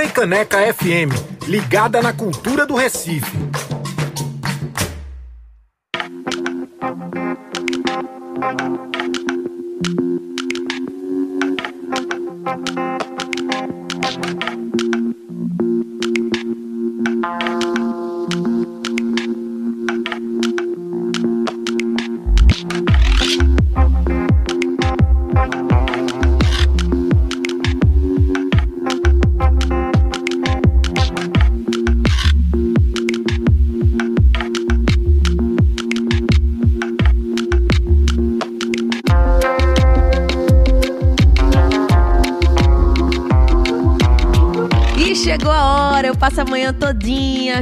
[0.00, 1.12] Freicaneca FM,
[1.46, 3.36] ligada na cultura do Recife.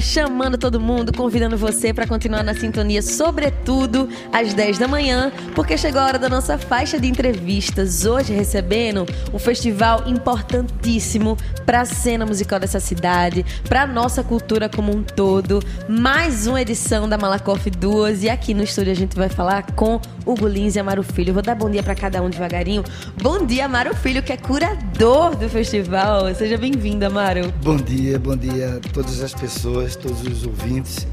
[0.09, 5.77] Chamando todo mundo, convidando você para continuar na sintonia, sobretudo às 10 da manhã, porque
[5.77, 8.07] chegou a hora da nossa faixa de entrevistas.
[8.07, 11.37] Hoje recebendo um festival importantíssimo
[11.67, 15.63] para a cena musical dessa cidade, para nossa cultura como um todo.
[15.87, 20.01] Mais uma edição da Malakoff Duas e aqui no estúdio a gente vai falar com
[20.27, 21.33] Hugo Lins e Amaro Filho.
[21.33, 22.83] vou dar bom dia para cada um devagarinho.
[23.23, 26.35] Bom dia, Amaro Filho, que é curador do festival.
[26.35, 27.53] Seja bem-vindo, Amaro.
[27.63, 31.07] Bom dia, bom dia a todas as pessoas, todos os ouvintes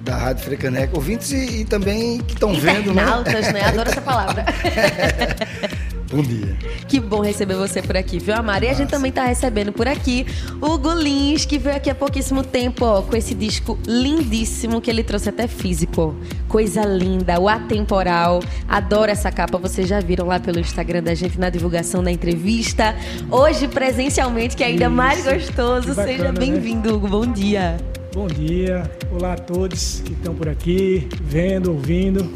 [0.00, 3.04] da Rádio Frecaneca, ouvintes e, e também que estão vendo, né?
[3.52, 3.64] né?
[3.66, 4.44] Adoro essa palavra.
[6.10, 6.56] Bom dia.
[6.88, 8.64] Que bom receber você por aqui, viu, Amara?
[8.64, 10.26] E a gente também está recebendo por aqui
[10.60, 15.02] o Lins, que veio aqui há pouquíssimo tempo, ó, com esse disco lindíssimo que ele
[15.02, 16.16] trouxe até físico.
[16.48, 18.40] Coisa linda, o Atemporal.
[18.66, 22.96] Adoro essa capa, vocês já viram lá pelo Instagram da gente na divulgação da entrevista.
[23.30, 24.94] Hoje, presencialmente, que é ainda Isso.
[24.94, 25.88] mais gostoso.
[25.88, 26.38] Bacana, Seja né?
[26.38, 26.94] bem-vindo, né?
[26.94, 27.08] Hugo.
[27.08, 27.76] Bom dia.
[28.14, 28.90] Bom dia.
[29.12, 32.32] Olá a todos que estão por aqui, vendo, ouvindo.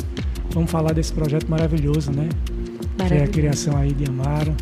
[0.50, 2.28] Vamos falar desse projeto maravilhoso, né?
[2.96, 4.54] Que é a criação aí de Amaro.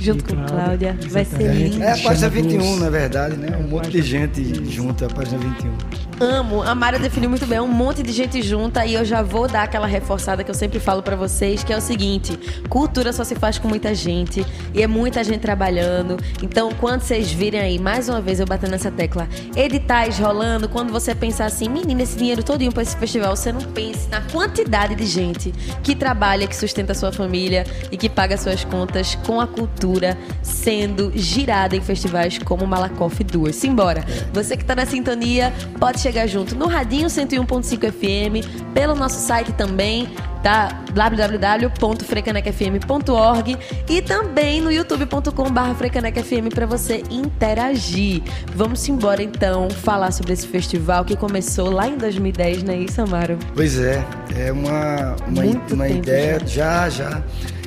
[0.00, 0.98] Junto com Cláudia.
[1.10, 1.82] Vai ser lindo.
[1.82, 3.56] É a página 21, na verdade, né?
[3.56, 5.70] Um monte de gente junto, a página 21.
[6.20, 6.62] Amo.
[6.62, 7.58] A Mara definiu muito bem.
[7.60, 10.78] Um monte de gente junta e eu já vou dar aquela reforçada que eu sempre
[10.78, 12.38] falo para vocês, que é o seguinte:
[12.68, 16.16] cultura só se faz com muita gente e é muita gente trabalhando.
[16.42, 20.92] Então, quando vocês virem aí, mais uma vez eu batendo nessa tecla, editais rolando, quando
[20.92, 24.94] você pensar assim, menina, esse dinheiro todinho para esse festival, você não pense na quantidade
[24.94, 29.40] de gente que trabalha, que sustenta a sua família e que paga suas contas com
[29.40, 33.54] a cultura sendo girada em festivais como Malakoff 2.
[33.54, 34.04] Simbora.
[34.32, 38.44] Você que tá na sintonia, pode chegar junto no Radinho 101.5 FM,
[38.74, 40.06] pelo nosso site também,
[40.42, 40.82] tá?
[40.92, 43.56] www.frecanecfm.org
[43.88, 48.20] e também no youtube.com.br frecanecfm para você interagir.
[48.54, 53.00] Vamos embora então falar sobre esse festival que começou lá em 2010, não é isso,
[53.00, 53.38] Amaro?
[53.54, 54.04] Pois é,
[54.36, 55.42] é uma, uma,
[55.72, 57.22] uma ideia, já, já.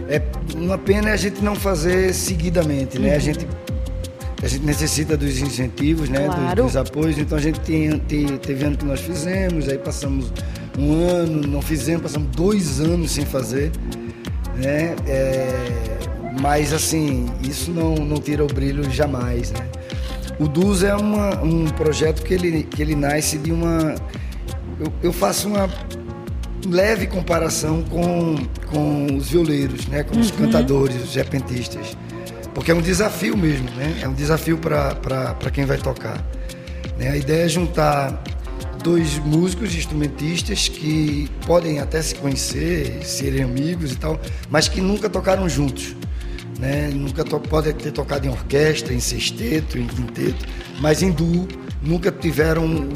[0.07, 0.21] É
[0.55, 3.09] uma pena a gente não fazer seguidamente, né?
[3.09, 3.15] Uhum.
[3.15, 3.47] A gente
[4.41, 6.25] a gente necessita dos incentivos, né?
[6.25, 6.63] Claro.
[6.63, 7.17] Dos, dos, apoios.
[7.17, 10.31] Então a gente tem, tem, teve ano que nós fizemos, aí passamos
[10.77, 13.71] um ano, não fizemos, passamos dois anos sem fazer.
[14.55, 14.95] Né?
[15.07, 15.97] É,
[16.39, 19.51] mas assim, isso não, não tira o brilho jamais.
[19.51, 19.67] Né?
[20.39, 23.95] O DUS é uma, um projeto que ele, que ele nasce de uma.
[24.79, 25.67] Eu, eu faço uma
[26.67, 28.35] leve comparação com,
[28.67, 30.03] com os violeiros, né?
[30.03, 30.37] com os uhum.
[30.37, 31.97] cantadores, os repentistas.
[32.57, 33.99] Porque é um desafio mesmo, né?
[34.01, 36.19] É um desafio para quem vai tocar.
[36.97, 37.07] Né?
[37.11, 38.19] A ideia é juntar
[38.83, 44.19] dois músicos instrumentistas que podem até se conhecer, serem amigos e tal,
[44.49, 45.95] mas que nunca tocaram juntos.
[46.57, 46.89] Né?
[46.91, 50.43] Nunca to podem ter tocado em orquestra, em sexteto, em quinteto,
[50.79, 51.47] mas em duo
[51.79, 52.89] nunca tiveram um,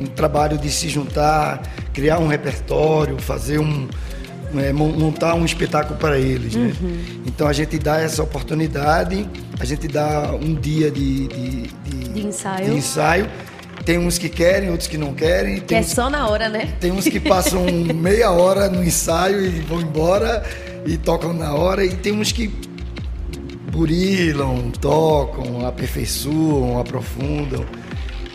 [0.00, 3.86] um, trabalho de se juntar, criar um repertório, fazer um,
[4.58, 6.54] é, montar um espetáculo para eles.
[6.54, 6.72] Né?
[6.80, 7.02] Uhum.
[7.26, 9.28] Então a gente dá essa oportunidade,
[9.58, 12.64] a gente dá um dia de, de, de, de ensaio.
[12.64, 13.30] de ensaio.
[13.84, 15.60] Tem uns que querem, outros que não querem.
[15.60, 16.74] Que é uns, só na hora, né?
[16.80, 17.64] Tem uns que passam
[17.94, 20.42] meia hora no ensaio e vão embora
[20.86, 21.84] e tocam na hora.
[21.84, 22.48] E tem uns que
[23.70, 27.64] burilam, tocam, aperfeiçoam, aprofundam.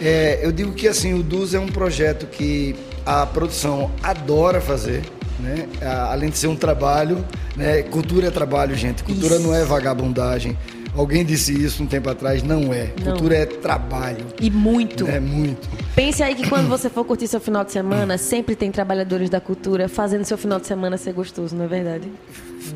[0.02, 5.02] É, eu digo que assim, o DUS é um projeto que a produção adora fazer
[5.40, 5.68] né?
[6.10, 7.26] Além de ser um trabalho,
[7.56, 7.84] né?
[7.84, 9.04] Cultura é trabalho, gente.
[9.04, 9.44] Cultura isso.
[9.44, 10.58] não é vagabundagem.
[10.96, 12.90] Alguém disse isso um tempo atrás, não é.
[12.98, 13.12] Não.
[13.14, 14.26] Cultura é trabalho.
[14.40, 15.08] E muito.
[15.08, 15.70] É muito.
[15.96, 19.40] Pense aí que quando você for curtir seu final de semana, sempre tem trabalhadores da
[19.40, 22.12] cultura fazendo seu final de semana ser gostoso, não é verdade?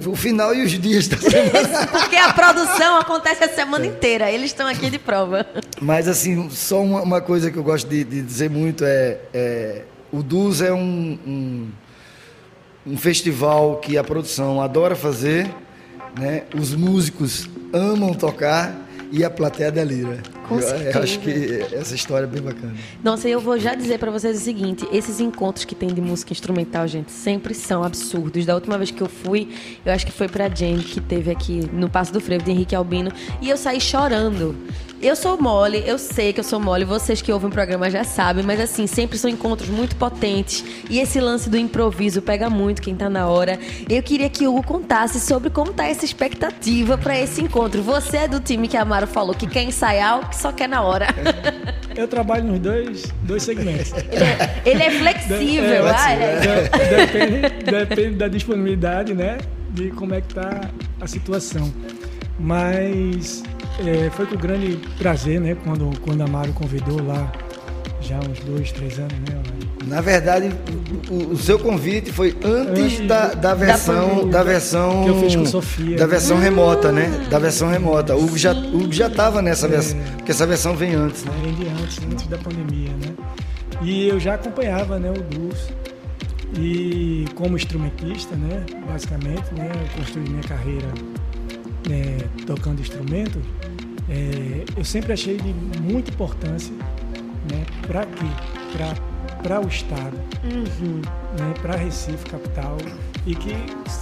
[0.06, 1.88] O final e os dias da semana.
[1.88, 4.32] Porque a produção acontece a semana inteira.
[4.32, 5.46] Eles estão aqui de prova.
[5.82, 9.82] Mas assim, só uma, uma coisa que eu gosto de, de dizer muito é, é,
[10.12, 11.68] o DUS é um, um
[12.86, 15.50] um festival que a produção adora fazer,
[16.20, 16.44] né?
[16.54, 20.22] Os músicos amam tocar e a plateia delira.
[20.48, 22.74] Com eu, eu acho que essa história é bem bacana.
[23.04, 26.34] Nossa, eu vou já dizer para vocês o seguinte: esses encontros que tem de música
[26.34, 28.46] instrumental, gente, sempre são absurdos.
[28.46, 29.50] Da última vez que eu fui,
[29.86, 32.76] eu acho que foi pra Jane, que teve aqui no Passo do Frevo de Henrique
[32.76, 33.12] Albino,
[33.42, 34.56] e eu saí chorando.
[35.04, 38.06] Eu sou mole, eu sei que eu sou mole, vocês que ouvem o programa já
[38.06, 40.64] sabem, mas assim, sempre são encontros muito potentes.
[40.90, 43.60] E esse lance do improviso pega muito quem tá na hora.
[43.90, 47.84] Eu queria que o Hugo contasse sobre como tá essa expectativa para esse encontro.
[47.84, 50.82] Você é do time que a Amaro falou que quer ensaiar que só quer na
[50.82, 51.08] hora?
[51.96, 53.94] Eu trabalho nos dois, dois segmentos.
[53.94, 57.06] Ele é, ele é flexível, é, ah, é.
[57.06, 59.38] Depende, depende da disponibilidade, né?
[59.70, 60.62] De como é que tá
[61.00, 61.72] a situação.
[62.40, 63.44] Mas
[63.86, 65.56] é, foi com grande prazer, né?
[65.64, 67.32] Quando, quando a Mário convidou lá,
[68.04, 69.42] já uns dois, três anos, né?
[69.88, 70.50] Na verdade,
[71.10, 75.36] o, o seu convite foi antes, da, da versão da, da, versão que eu fiz
[75.36, 77.28] com Sofia, da versão remota, né?
[77.30, 78.16] Da versão remota.
[78.16, 81.32] O Hugo já o já estava nessa é, versão, porque essa versão vem antes, né?
[81.44, 83.14] Vem de antes, antes da pandemia, né?
[83.82, 85.74] E eu já acompanhava, né, o Dulce.
[86.58, 90.88] E como instrumentista, né, basicamente, né, eu construí minha carreira
[91.90, 93.42] né, tocando instrumento,
[94.08, 96.74] é, eu sempre achei de muita importância
[97.52, 98.26] né, para quê?
[99.42, 101.02] Para o Estado, uhum.
[101.38, 102.78] né, para Recife Capital,
[103.26, 103.56] e que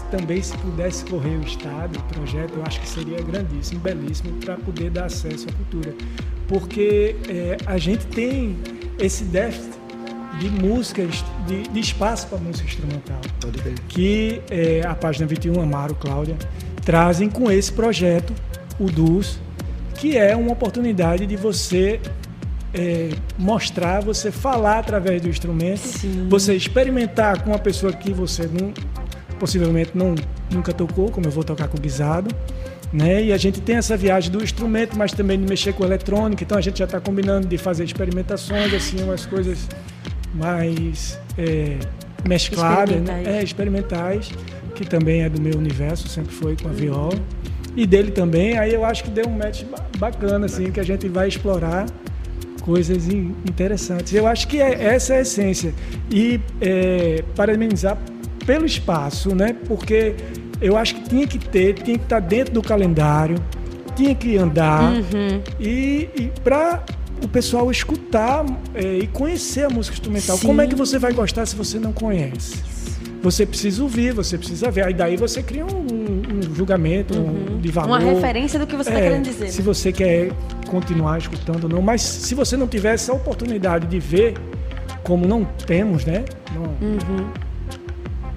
[0.09, 4.55] também se pudesse correr o Estado, o projeto, eu acho que seria grandíssimo, belíssimo, para
[4.57, 5.93] poder dar acesso à cultura.
[6.47, 8.57] Porque é, a gente tem
[8.99, 9.81] esse déficit
[10.39, 13.21] de músicas, de, de espaço para música instrumental.
[13.87, 16.35] Que é, a página 21, Amaro, Cláudia,
[16.83, 18.33] trazem com esse projeto,
[18.79, 19.39] o DUS,
[19.95, 21.99] que é uma oportunidade de você
[22.73, 26.27] é, mostrar, você falar através do instrumento, Sim.
[26.29, 28.73] você experimentar com uma pessoa que você não,
[29.39, 30.15] possivelmente não,
[30.51, 32.33] nunca tocou, como eu vou tocar com o guisado.
[32.93, 33.23] Né?
[33.25, 36.43] E a gente tem essa viagem do instrumento, mas também de mexer com eletrônica.
[36.43, 39.67] Então a gente já está combinando de fazer experimentações, assim, umas coisas
[40.33, 41.77] mais é,
[42.27, 43.25] mescladas, experimentais.
[43.25, 43.39] Né?
[43.39, 44.31] É, experimentais,
[44.75, 47.17] que também é do meu universo, sempre foi com a viola
[47.75, 48.57] e dele também.
[48.57, 49.63] Aí eu acho que deu um match
[49.97, 51.85] bacana, assim, que a gente vai explorar
[52.61, 54.13] coisas interessantes.
[54.13, 55.73] Eu acho que é, essa é a essência.
[56.09, 57.97] E é, parabenizar
[58.45, 59.55] pelo espaço, né?
[59.67, 60.15] Porque
[60.61, 63.35] eu acho que tinha que ter, tinha que estar dentro do calendário,
[63.95, 64.93] tinha que andar.
[64.93, 65.41] Uhum.
[65.59, 66.83] E, e para
[67.23, 70.37] o pessoal escutar é, e conhecer a música instrumental.
[70.37, 70.47] Sim.
[70.47, 72.55] Como é que você vai gostar se você não conhece?
[73.21, 74.85] Você precisa ouvir, você precisa ver.
[74.85, 77.59] Aí daí você cria um um julgamento uhum.
[77.59, 77.89] de valor.
[77.89, 79.49] Uma referência do que você está é, querendo dizer.
[79.49, 80.31] Se você quer
[80.71, 81.81] continuar escutando não.
[81.81, 84.35] Mas se você não tiver essa oportunidade de ver,
[85.03, 86.23] como não temos, né?
[86.55, 87.29] Não, uhum.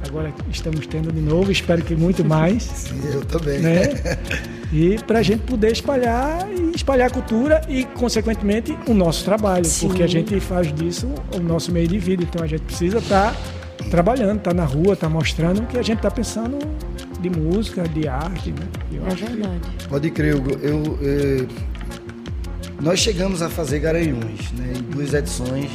[0.07, 2.65] Agora estamos tendo de novo, espero que muito mais.
[2.75, 3.61] Sim, eu também.
[3.61, 3.89] Né?
[4.73, 9.65] E para a gente poder espalhar e espalhar a cultura e, consequentemente, o nosso trabalho,
[9.65, 9.87] Sim.
[9.87, 12.25] porque a gente faz disso o nosso meio de vida.
[12.25, 15.67] Então a gente precisa estar tá trabalhando, estar tá na rua, estar tá mostrando o
[15.67, 16.59] que a gente está pensando
[17.21, 18.51] de música, de arte.
[18.51, 18.67] Né?
[18.93, 19.61] Eu é verdade.
[19.79, 19.89] Que...
[19.89, 20.51] Pode crer, Hugo.
[20.61, 21.49] Eu, eu,
[22.85, 24.75] nós chegamos a fazer Garanhuns, né?
[24.77, 25.71] em duas edições.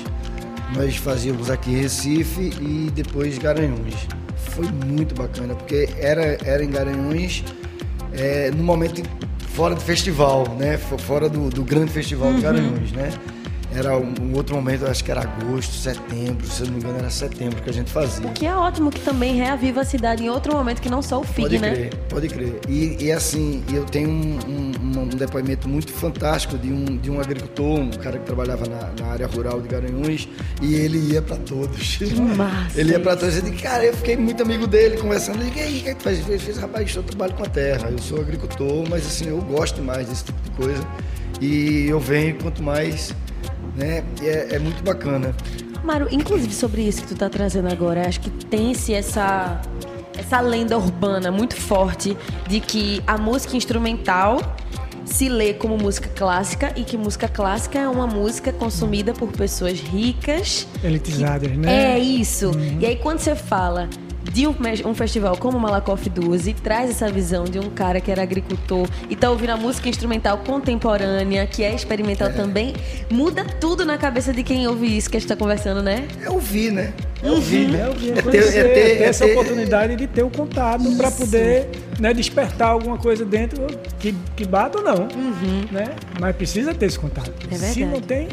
[0.75, 3.95] Nós fazíamos aqui em Recife e depois Garanhuns.
[4.51, 7.43] Foi muito bacana, porque era, era em Garanhuns
[8.13, 9.01] é, no momento
[9.55, 10.77] fora do festival, né?
[10.77, 12.35] Fora do, do grande festival uhum.
[12.35, 13.11] de Garanhuns, né?
[13.73, 17.09] Era um, outro momento, acho que era agosto, setembro, se eu não me engano era
[17.09, 18.27] setembro que a gente fazia.
[18.27, 21.19] O que é ótimo que também reaviva a cidade em outro momento que não só
[21.19, 21.71] o FIG, pode né?
[21.71, 22.59] Crer, pode crer.
[22.67, 27.21] E, e assim, eu tenho um, um, um, depoimento muito fantástico de um, de um
[27.21, 30.27] agricultor, um cara que trabalhava na, na área rural de Garanhuns,
[30.61, 31.99] e ele ia para todos.
[32.35, 32.79] Massa.
[32.79, 33.35] Ele ia para todos.
[33.35, 35.41] Eu disse, cara, eu fiquei muito amigo dele, conversando.
[35.41, 36.27] Ele disse, o que é que faz?
[36.27, 39.81] Ele fez, rapaz, eu trabalho com a terra, eu sou agricultor, mas assim, eu gosto
[39.83, 40.87] mais desse tipo de coisa.
[41.39, 43.13] E eu venho, quanto mais
[43.75, 44.03] né?
[44.21, 45.33] É, é, muito bacana.
[45.83, 49.61] Mário, inclusive sobre isso que tu está trazendo agora, acho que tem-se essa,
[50.17, 54.39] essa lenda urbana muito forte de que a música instrumental
[55.05, 59.79] se lê como música clássica e que música clássica é uma música consumida por pessoas
[59.79, 60.67] ricas.
[60.83, 61.57] Elitizadas, que...
[61.57, 61.95] né?
[61.95, 62.49] É isso.
[62.49, 62.77] Uhum.
[62.79, 63.89] E aí quando você fala
[64.31, 64.55] de um,
[64.85, 68.87] um festival como o Malakoff 12 traz essa visão de um cara que era agricultor
[69.09, 72.33] e tá ouvindo a música instrumental contemporânea, que é experimental é.
[72.33, 72.73] também,
[73.09, 76.07] muda tudo na cabeça de quem ouve isso que a gente tá conversando, né?
[76.23, 76.93] É ouvir, né?
[77.21, 77.71] É ouvir, uhum.
[77.71, 77.81] né?
[77.81, 79.31] É, ouvir, é, ter, é, ter, ter essa ter...
[79.31, 81.69] oportunidade de ter o contato para poder
[81.99, 83.67] né, despertar alguma coisa dentro
[83.99, 85.65] que, que bata ou não, uhum.
[85.71, 85.89] né?
[86.19, 87.31] Mas precisa ter esse contato.
[87.51, 88.29] É Se não tem,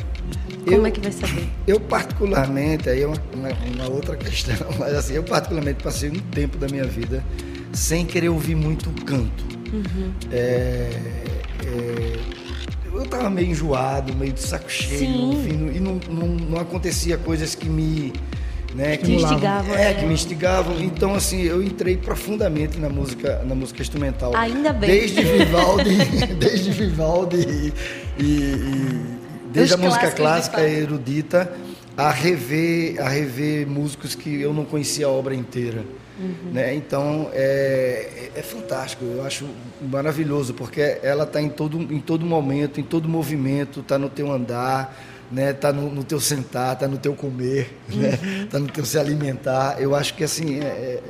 [0.67, 1.49] como eu, é que vai saber?
[1.67, 6.59] Eu particularmente, aí é uma, uma, outra questão, mas assim, eu particularmente passei um tempo
[6.59, 7.25] da minha vida
[7.73, 9.45] sem querer ouvir muito canto.
[9.73, 10.13] Uhum.
[10.33, 10.91] É,
[11.65, 12.17] é,
[12.93, 17.55] eu tava meio enjoado, meio de saco cheio, enfim, e não, não, não acontecia coisas
[17.55, 18.13] que me
[18.75, 19.75] né, que, instigavam.
[19.75, 20.81] É, que me instigavam.
[20.81, 24.35] Então, assim, eu entrei profundamente na música, na música instrumental.
[24.37, 24.91] Ainda bem.
[24.91, 25.97] Desde Vivaldi,
[26.39, 27.73] desde Vivaldi
[28.19, 29.16] e, e
[29.57, 31.51] desde Os a música clássica erudita
[31.97, 35.83] a rever, a rever músicos que eu não conhecia a obra inteira.
[36.19, 36.53] Uhum.
[36.53, 36.75] Né?
[36.75, 39.47] Então é, é, fantástico, eu acho
[39.81, 44.31] maravilhoso, porque ela está em todo, em todo momento, em todo movimento, está no teu
[44.31, 44.97] andar,
[45.31, 45.53] né?
[45.53, 47.99] Tá no, no teu sentar, está no teu comer, uhum.
[47.99, 48.47] né?
[48.51, 49.77] Tá no teu se alimentar.
[49.79, 51.03] Eu acho que assim é, é,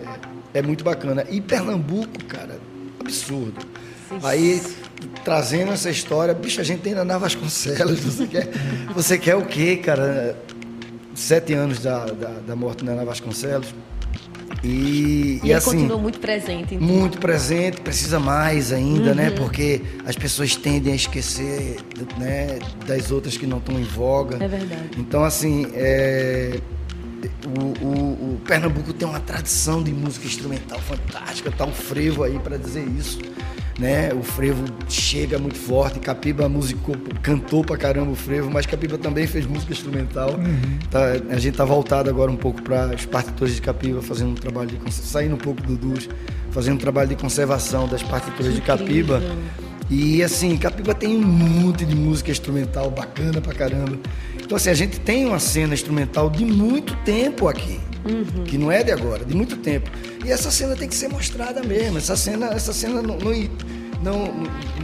[0.55, 1.25] é muito bacana.
[1.31, 2.59] E Pernambuco, cara,
[3.01, 3.61] absurdo.
[4.09, 4.19] Sim.
[4.23, 4.63] Aí
[5.25, 8.49] trazendo essa história, bicho, a gente tem Naná Vasconcelos, você quer,
[8.95, 10.39] você quer o quê, cara?
[11.15, 13.75] Sete anos da, da, da morte da Naná Vasconcelos.
[14.63, 16.75] E, e, e assim, continua muito presente.
[16.75, 16.87] Então.
[16.87, 19.25] Muito presente, precisa mais ainda, né?
[19.25, 19.31] uhum.
[19.31, 19.37] né?
[19.37, 21.77] Porque as pessoas tendem a esquecer
[22.19, 24.43] né, das outras que não estão em voga.
[24.43, 24.91] É verdade.
[24.99, 26.61] Então, assim, é,
[27.47, 32.39] o, o, o, Pernambuco tem uma tradição de música instrumental fantástica, tá um frevo aí
[32.39, 33.19] para dizer isso
[33.79, 34.13] né?
[34.15, 35.99] O frevo chega muito forte.
[35.99, 40.31] Capiba musicou, cantou pra caramba o frevo, mas Capiba também fez música instrumental.
[40.31, 40.79] Uhum.
[40.91, 44.35] Tá, a gente tá voltado agora um pouco para os partituras de Capiba, fazendo um
[44.35, 46.09] trabalho de saindo um pouco do Dus,
[46.51, 49.23] fazendo um trabalho de conservação das partituras de Capiba.
[49.89, 53.99] E assim, Capiba tem um monte de música instrumental bacana pra caramba.
[54.47, 58.45] Então assim, a gente tem uma cena instrumental de muito tempo aqui uhum.
[58.45, 59.91] que não é de agora, de muito tempo.
[60.25, 61.99] E essa cena tem que ser mostrada mesmo.
[61.99, 63.19] Essa cena, essa cena não,
[64.03, 64.33] não,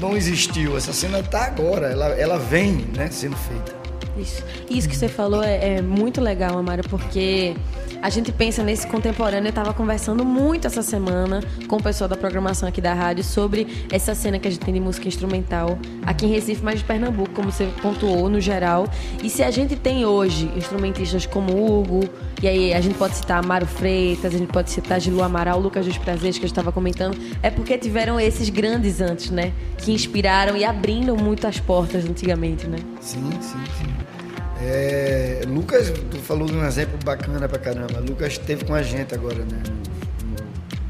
[0.01, 0.77] não, existiu.
[0.77, 3.73] Essa cena está agora, ela, ela vem né, sendo feita.
[4.17, 4.45] Isso.
[4.69, 7.55] Isso que você falou é, é muito legal, Amara, porque
[8.03, 9.47] a gente pensa nesse contemporâneo.
[9.47, 13.87] Eu estava conversando muito essa semana com o pessoal da programação aqui da rádio sobre
[13.93, 17.31] essa cena que a gente tem de música instrumental aqui em Recife, mas de Pernambuco,
[17.31, 18.89] como você pontuou no geral.
[19.23, 22.09] E se a gente tem hoje instrumentistas como Hugo,
[22.43, 25.87] e aí a gente pode citar Amaro Freitas, a gente pode citar Gilu Amaral, Lucas
[25.87, 29.53] dos Prazeres, que eu estava comentando, é porque tiveram esses grandes antes, né?
[29.79, 32.79] Que inspiraram e abriram muito as portas antigamente, né?
[33.01, 34.22] Sim, sim, sim.
[34.65, 37.99] É, Lucas, tu falou de um exemplo bacana pra caramba.
[37.99, 39.63] Lucas esteve com a gente agora, né?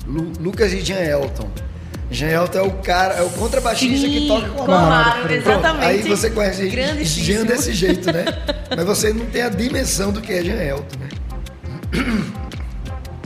[0.06, 1.48] Lu, Lucas e Jean Elton.
[2.10, 5.32] Jean Elton é o cara, é o contrabaixista Sim, que toca com a Amaro.
[5.32, 5.84] Exatamente.
[5.86, 6.68] Aí você conhece
[7.04, 8.26] Jean desse jeito, né?
[8.76, 11.08] Mas você não tem a dimensão do que é Jean Elton, né?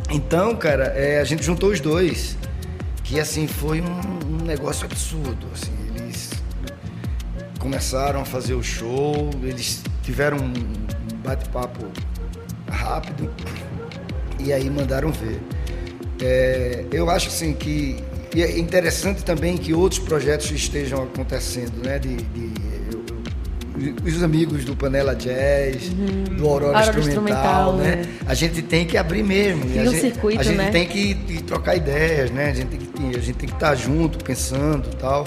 [0.09, 2.37] Então, cara, é, a gente juntou os dois.
[3.03, 5.47] Que assim, foi um, um negócio absurdo.
[5.53, 6.31] Assim, eles
[7.59, 10.53] começaram a fazer o show, eles tiveram um
[11.25, 11.85] bate-papo
[12.71, 13.29] rápido
[14.39, 15.41] e aí mandaram ver.
[16.23, 18.03] É, eu acho assim que
[18.35, 21.99] e é interessante também que outros projetos estejam acontecendo, né?
[21.99, 22.57] De, de
[24.07, 26.37] os amigos do Panela Jazz, uhum.
[26.37, 28.03] do Aurora, Aurora Instrumental, Instrumental né?
[28.27, 28.31] É.
[28.31, 29.65] A gente tem que abrir mesmo.
[29.65, 30.71] a, gente, circuito, a gente né?
[30.71, 32.51] tem que, que, trocar ideias, né?
[32.51, 35.27] A gente tem que, a gente tem que estar junto, pensando e tal.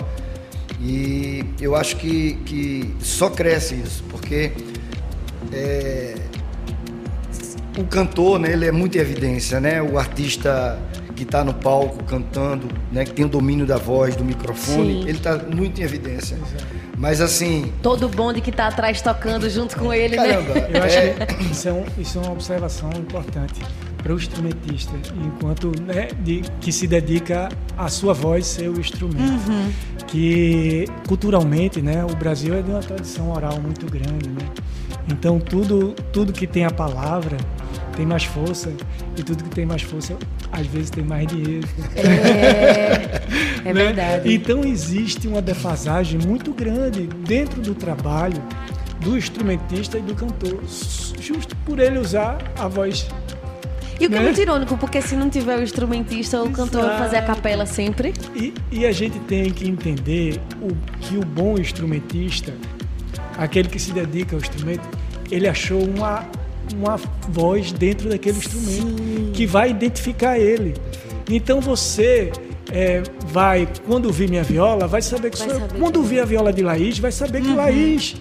[0.81, 4.51] E eu acho que, que só cresce isso, porque
[5.51, 6.15] é,
[7.77, 9.81] o cantor, né, ele é muito em evidência, né?
[9.81, 10.77] O artista
[11.15, 15.01] que está no palco cantando, né, que tem o domínio da voz, do microfone, Sim.
[15.01, 16.37] ele está muito em evidência.
[16.97, 17.71] Mas assim.
[17.81, 20.27] Todo bonde que está atrás tocando junto com ele, né?
[20.27, 20.69] caramba, né?
[20.73, 21.25] Eu acho é...
[21.25, 23.61] que isso é, um, isso é uma observação importante
[24.01, 24.93] para o instrumentista,
[25.25, 29.49] enquanto né, de, que se dedica à sua voz ser o instrumento.
[29.49, 29.71] Uhum.
[30.07, 34.49] Que culturalmente, né, o Brasil é de uma tradição oral muito grande, né?
[35.11, 37.37] Então tudo, tudo que tem a palavra
[37.95, 38.71] tem mais força
[39.17, 40.15] e tudo que tem mais força
[40.51, 41.67] às vezes tem mais dinheiro.
[41.95, 43.73] É, é né?
[43.73, 44.33] verdade.
[44.33, 48.41] Então existe uma defasagem muito grande dentro do trabalho
[49.01, 50.59] do instrumentista e do cantor,
[51.21, 53.07] justo por ele usar a voz
[53.99, 54.23] e o que é né?
[54.23, 57.65] é muito irônico, porque se não tiver o instrumentista, o cantor vai fazer a capela
[57.65, 58.13] sempre.
[58.33, 62.53] E, e a gente tem que entender o, que o bom instrumentista,
[63.39, 64.87] aquele que se dedica ao instrumento,
[65.31, 66.27] ele achou uma,
[66.75, 66.97] uma
[67.29, 69.31] voz dentro daquele instrumento Sim.
[69.33, 70.75] que vai identificar ele.
[71.29, 72.31] Então você
[72.71, 75.79] é, vai, quando ouvir minha viola, vai saber que vai sou saber eu.
[75.79, 77.55] Quando ouvir a viola de Laís, vai saber que uhum.
[77.55, 78.15] Laís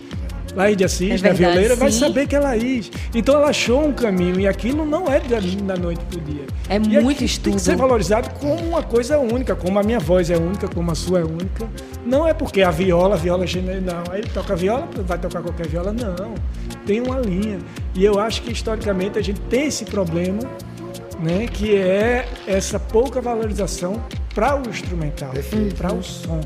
[0.54, 1.80] Laís de Assis, é da violeira, sim.
[1.80, 2.90] vai saber que é Laís.
[3.14, 6.46] Então ela achou um caminho e aquilo não é da, da noite para o dia.
[6.68, 7.44] É e muito estudo.
[7.44, 10.90] Tem que ser valorizado como uma coisa única, como a minha voz é única, como
[10.90, 11.68] a sua é única.
[12.04, 14.12] Não é porque a viola, a viola é não.
[14.12, 16.34] Aí ele toca viola, vai tocar qualquer viola, não.
[16.86, 17.58] Tem uma linha.
[17.94, 20.40] E eu acho que historicamente a gente tem esse problema,
[21.20, 24.02] né, que é essa pouca valorização
[24.34, 25.32] para o instrumental,
[25.76, 26.40] para o som.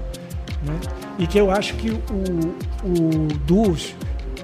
[0.65, 0.79] Né?
[1.19, 1.99] E que eu acho que o,
[2.85, 3.95] o Duos,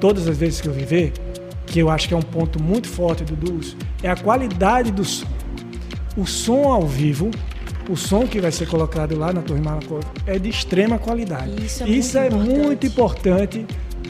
[0.01, 1.13] todas as vezes que eu viver,
[1.67, 5.05] que eu acho que é um ponto muito forte do Duos, é a qualidade do
[5.05, 5.27] som.
[6.17, 7.31] O som ao vivo,
[7.89, 11.65] o som que vai ser colocado lá na Torre Malakoff é de extrema qualidade.
[11.65, 13.67] Isso é Isso muito é importante,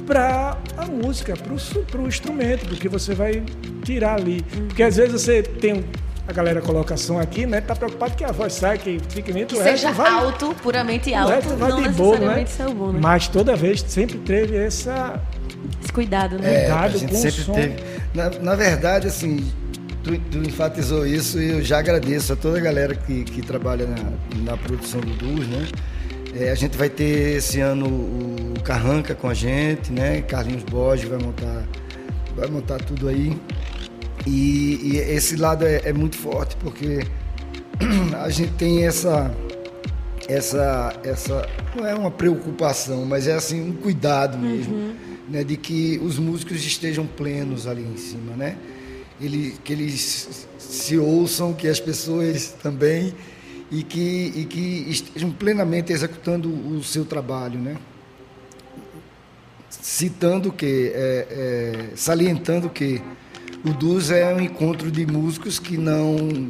[0.06, 3.42] para a música, para o instrumento, porque você vai
[3.84, 4.42] tirar ali.
[4.56, 4.68] Uhum.
[4.68, 5.84] Porque às vezes você tem
[6.28, 7.62] a galera coloca som aqui, né?
[7.62, 11.56] Tá preocupado que a voz sai, que fique muito que seja vai, alto, puramente alto,
[11.56, 12.44] vai não de boa, né?
[12.76, 13.00] Bom, né?
[13.00, 15.18] Mas toda vez sempre teve essa
[15.82, 16.54] esse cuidado, né?
[16.54, 17.52] É, cuidado a gente sempre som.
[17.54, 17.76] teve.
[18.12, 19.50] Na, na verdade, assim,
[20.04, 23.86] tu, tu, enfatizou isso e eu já agradeço a toda a galera que, que trabalha
[23.86, 25.66] na, na produção do Dus, né?
[26.38, 30.20] É, a gente vai ter esse ano o Carranca com a gente, né?
[30.20, 31.64] Carlinhos Borges vai montar,
[32.36, 33.34] vai montar tudo aí.
[34.26, 37.00] E, e esse lado é, é, muito forte porque
[38.20, 39.34] a gente tem essa,
[40.28, 44.94] essa, essa não é uma preocupação, mas é assim um cuidado mesmo, uhum.
[45.28, 45.44] né?
[45.44, 48.56] De que os músicos estejam plenos ali em cima, né?
[49.20, 53.14] Ele, que eles se ouçam, que as pessoas também
[53.70, 57.76] e que, e que estejam plenamente executando o seu trabalho, né?
[59.70, 63.02] Citando que, é, é, salientando que
[63.64, 66.48] o DUS é um encontro de músicos que não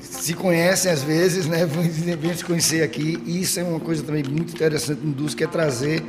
[0.00, 1.66] se conhecem às vezes, né?
[1.66, 3.18] Vêm se conhecer aqui.
[3.24, 6.02] E isso é uma coisa também muito interessante no DUS, que é trazer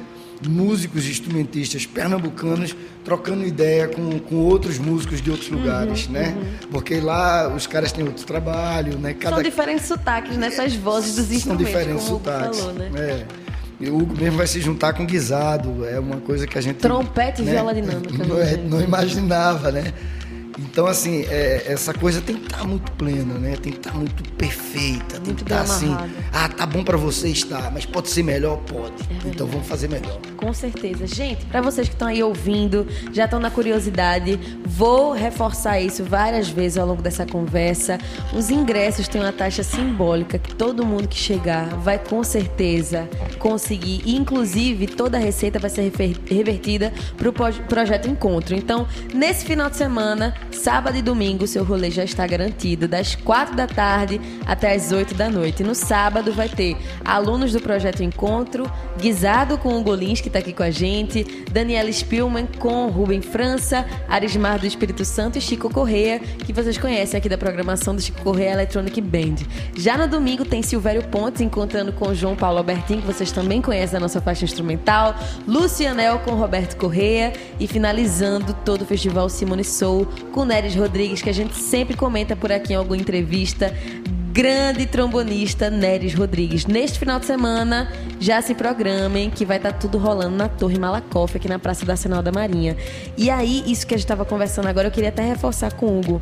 [0.48, 6.36] músicos e instrumentistas pernambucanos trocando ideia com, com outros músicos de outros uhum, lugares, né?
[6.36, 6.68] Uhum.
[6.72, 9.14] Porque lá os caras têm outro trabalho, né?
[9.14, 9.36] Cada...
[9.36, 10.48] São diferentes sotaques, né?
[10.48, 12.92] Essas vozes dos instrumentos, São diferentes sotaques, falou, né?
[12.96, 13.51] É.
[13.82, 16.78] E o Hugo mesmo vai se juntar com guisado, é uma coisa que a gente...
[16.78, 17.50] Trompete né?
[17.50, 18.24] e viola dinâmica.
[18.24, 19.92] Não, é, não imaginava, né?
[20.64, 23.56] Então, assim, é, essa coisa tem que estar tá muito plena, né?
[23.56, 25.16] Tem que estar tá muito perfeita.
[25.16, 25.96] Tem muito que estar tá, assim.
[26.32, 28.58] Ah, tá bom para você estar, mas pode ser melhor?
[28.58, 28.94] Pode.
[29.26, 30.20] É então vamos fazer melhor.
[30.38, 31.08] Com certeza.
[31.08, 36.50] Gente, para vocês que estão aí ouvindo, já estão na curiosidade, vou reforçar isso várias
[36.50, 37.98] vezes ao longo dessa conversa.
[38.34, 44.02] Os ingressos têm uma taxa simbólica que todo mundo que chegar vai com certeza conseguir.
[44.06, 45.92] E, inclusive, toda a receita vai ser
[46.30, 47.34] revertida para o
[47.68, 48.56] projeto Encontro.
[48.56, 53.56] Então, nesse final de semana, Sábado e domingo, seu rolê já está garantido, das 4
[53.56, 55.64] da tarde até as 8 da noite.
[55.64, 60.54] No sábado vai ter alunos do Projeto Encontro, Guisado com o Golins, que está aqui
[60.54, 66.20] com a gente, Daniela Spielman com Rubem França, Arismar do Espírito Santo e Chico Correia,
[66.20, 69.36] que vocês conhecem aqui da programação do Chico Correia Electronic Band.
[69.76, 73.94] Já no domingo tem Silvério Pontes encontrando com João Paulo Albertin, que vocês também conhecem
[73.94, 75.16] da nossa faixa instrumental,
[75.48, 81.30] Lucianel com Roberto Correia e finalizando todo o festival Simone Soul com Neres Rodrigues, que
[81.30, 83.74] a gente sempre comenta por aqui em alguma entrevista.
[84.32, 86.66] Grande trombonista Neres Rodrigues.
[86.66, 90.80] Neste final de semana, já se programem que vai estar tá tudo rolando na Torre
[90.80, 92.78] Malakoff, aqui na Praça do Arsenal da Marinha.
[93.18, 96.00] E aí, isso que a gente estava conversando agora, eu queria até reforçar com o
[96.00, 96.22] Hugo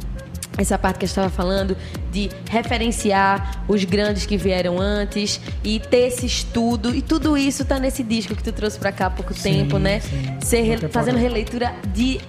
[0.62, 1.76] essa parte que eu estava falando
[2.12, 7.80] de referenciar os grandes que vieram antes e ter esse estudo e tudo isso tá
[7.80, 10.02] nesse disco que tu trouxe para cá há pouco sim, tempo, né?
[10.42, 12.20] Ser, fazendo releitura de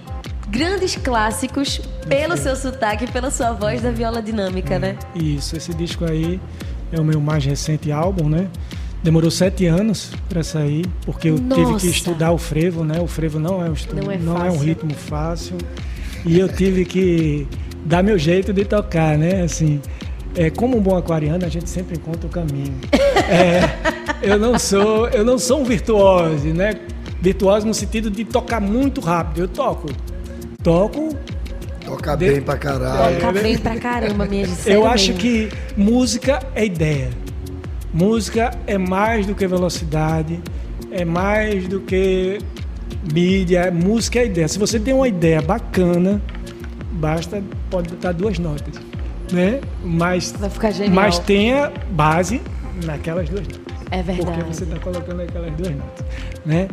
[0.51, 4.97] grandes clássicos pelo seu sotaque, pela sua voz da viola dinâmica, né?
[5.15, 6.39] Isso, esse disco aí
[6.91, 8.49] é o meu mais recente álbum, né?
[9.01, 11.61] Demorou sete anos para sair, porque eu Nossa.
[11.61, 12.99] tive que estudar o frevo, né?
[12.99, 15.57] O frevo não é um, não é não é um ritmo fácil.
[16.25, 17.47] E eu tive que
[17.85, 19.41] dar meu jeito de tocar, né?
[19.41, 19.81] Assim,
[20.35, 22.73] é, como um bom aquariano, a gente sempre encontra o caminho.
[23.31, 23.61] É,
[24.21, 26.73] eu não sou, eu não sou um virtuoso, né?
[27.21, 29.41] Virtuoso no sentido de tocar muito rápido.
[29.41, 29.87] Eu toco
[30.63, 31.15] toco.
[31.85, 32.29] Toca de...
[32.31, 33.19] bem pra caralho.
[33.19, 34.69] Toca bem pra caramba, minha gente.
[34.69, 37.09] Eu acho que música é ideia.
[37.93, 40.39] Música é mais do que velocidade,
[40.91, 42.39] é mais do que
[43.11, 43.69] mídia.
[43.71, 44.47] Música é ideia.
[44.47, 46.21] Se você tem uma ideia bacana,
[46.93, 48.75] basta, pode botar duas notas.
[49.31, 49.61] Né?
[49.83, 50.93] Mas, Vai ficar genial.
[50.93, 52.41] mas tenha base
[52.85, 53.60] naquelas duas notas.
[53.91, 54.37] É verdade.
[54.37, 56.05] Porque você está colocando aquelas duas notas.
[56.45, 56.67] Né?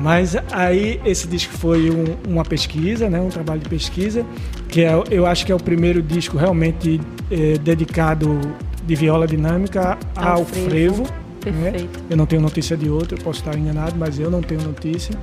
[0.00, 4.24] Mas aí esse disco foi um, uma pesquisa, né, um trabalho de pesquisa,
[4.68, 7.00] que é, eu acho que é o primeiro disco realmente
[7.30, 8.40] é, dedicado
[8.84, 11.04] de viola dinâmica ao, ao frevo.
[11.04, 11.88] frevo né?
[12.08, 15.14] Eu não tenho notícia de outro, posso estar enganado, mas eu não tenho notícia.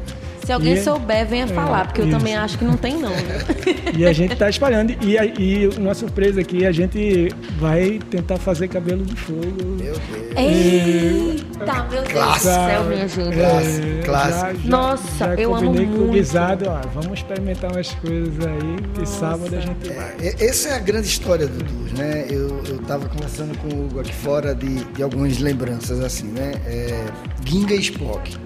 [0.46, 2.18] Se alguém e, souber, venha é, falar, porque eu isso.
[2.18, 3.12] também acho que não tem, não.
[3.96, 4.92] e a gente está espalhando.
[5.02, 9.42] E, e uma surpresa aqui, a gente vai tentar fazer cabelo de fogo.
[9.42, 10.36] Meu Deus.
[10.36, 13.40] Eita, meu Deus do céu, minha gente.
[13.40, 14.68] É, clássico.
[14.68, 15.98] Nossa, já eu amo muito.
[15.98, 19.04] com o Guisado, ó, vamos experimentar umas coisas aí, Nossa.
[19.04, 20.16] e sábado a gente vai.
[20.22, 22.26] É, essa é a grande história do Dus, né?
[22.30, 26.54] Eu, eu tava conversando com o Hugo aqui fora de, de algumas lembranças, assim, né?
[26.66, 27.06] É,
[27.46, 28.38] Ginga e Spock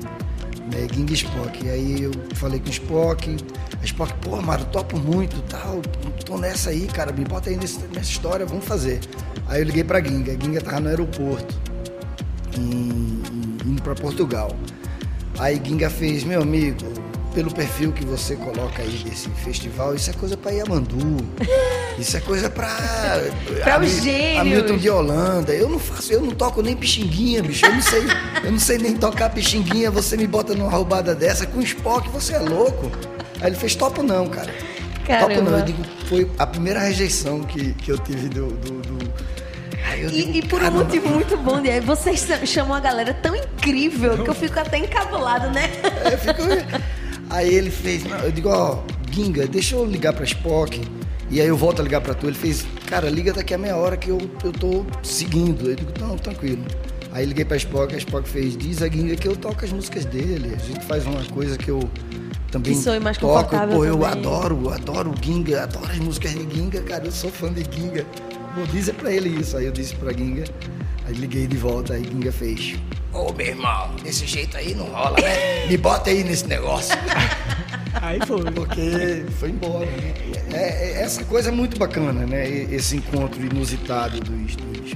[0.72, 1.66] né, Ging Spock.
[1.66, 3.38] E aí eu falei com o Spock,
[3.82, 5.82] a Spock, pô, Mário, topo muito, tal,
[6.26, 9.00] tô nessa aí, cara, me bota aí nesse, nessa história, vamos fazer.
[9.48, 11.56] Aí eu liguei pra Ginga, a Ginga tava no aeroporto,
[12.58, 13.22] em,
[13.66, 14.56] indo pra Portugal.
[15.38, 16.78] Aí Ginga fez, meu amigo,
[17.36, 21.18] pelo perfil que você coloca aí desse festival, isso é coisa para Yamandu.
[22.00, 22.68] Isso é coisa para
[23.64, 24.42] para os gênios.
[24.42, 25.54] Hamilton de Holanda.
[25.54, 27.66] Eu não faço, eu não toco nem pixinguinha, bicho.
[27.66, 28.04] Eu não sei,
[28.44, 29.90] eu não sei nem tocar pixinguinha.
[29.92, 32.92] Você me bota numa roubada dessa com Spock, você é louco.
[33.40, 34.54] Aí ele fez topo não, cara.
[35.08, 35.36] Caramba.
[35.36, 35.60] Topo não.
[35.60, 39.14] Eu digo, foi a primeira rejeição que, que eu tive do, do, do
[39.94, 43.34] e, digo, e, por um motivo muito bom, de aí vocês chamam a galera tão
[43.36, 45.70] incrível que eu fico até encabulado, né?
[46.04, 46.42] É, eu fico.
[47.36, 50.82] Aí ele fez, eu digo, ó, Ginga, deixa eu ligar pra Spock.
[51.30, 52.28] E aí eu volto a ligar pra tu.
[52.28, 55.70] Ele fez, cara, liga daqui a meia hora que eu, eu tô seguindo.
[55.70, 56.64] Eu digo, não, tranquilo.
[57.12, 60.06] Aí liguei pra Spock, a Spock fez, diz a Ginga que eu toco as músicas
[60.06, 60.56] dele.
[60.56, 61.80] A gente faz uma coisa que eu
[62.50, 63.50] também que sou mais toco.
[63.50, 63.84] Pô, também.
[63.84, 67.66] eu adoro, adoro o Ginga, adoro as músicas de Ginga, cara, eu sou fã de
[67.70, 68.06] Ginga.
[68.56, 69.58] Vou dizer pra ele isso.
[69.58, 70.46] Aí eu disse pra Ginga,
[71.06, 72.76] aí liguei de volta, aí Ginga fez.
[73.16, 75.68] Ô, meu irmão, desse jeito aí não rola, né?
[75.68, 76.94] Me bota aí nesse negócio.
[78.02, 78.52] Aí foi.
[78.52, 80.14] Porque foi embora, né?
[80.52, 82.46] É, é, essa coisa é muito bacana, né?
[82.46, 84.92] Esse encontro inusitado dos, dos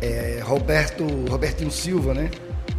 [0.00, 2.28] é, Roberto, Robertinho Silva, né?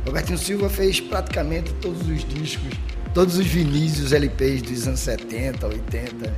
[0.06, 2.78] Robertinho Silva fez praticamente todos os discos,
[3.14, 6.36] todos os vinícius LPs dos anos 70, 80, né?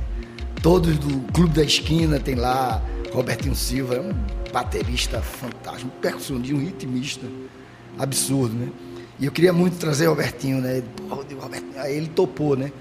[0.62, 2.80] todos do Clube da Esquina tem lá.
[3.12, 4.14] Robertinho Silva é um
[4.52, 7.26] baterista fantástico, um percussionista, um ritmista
[7.98, 8.68] absurdo, né?
[9.18, 10.82] E eu queria muito trazer o Robertinho, né?
[11.08, 11.80] Robertinho.
[11.80, 12.72] Aí ele topou, né?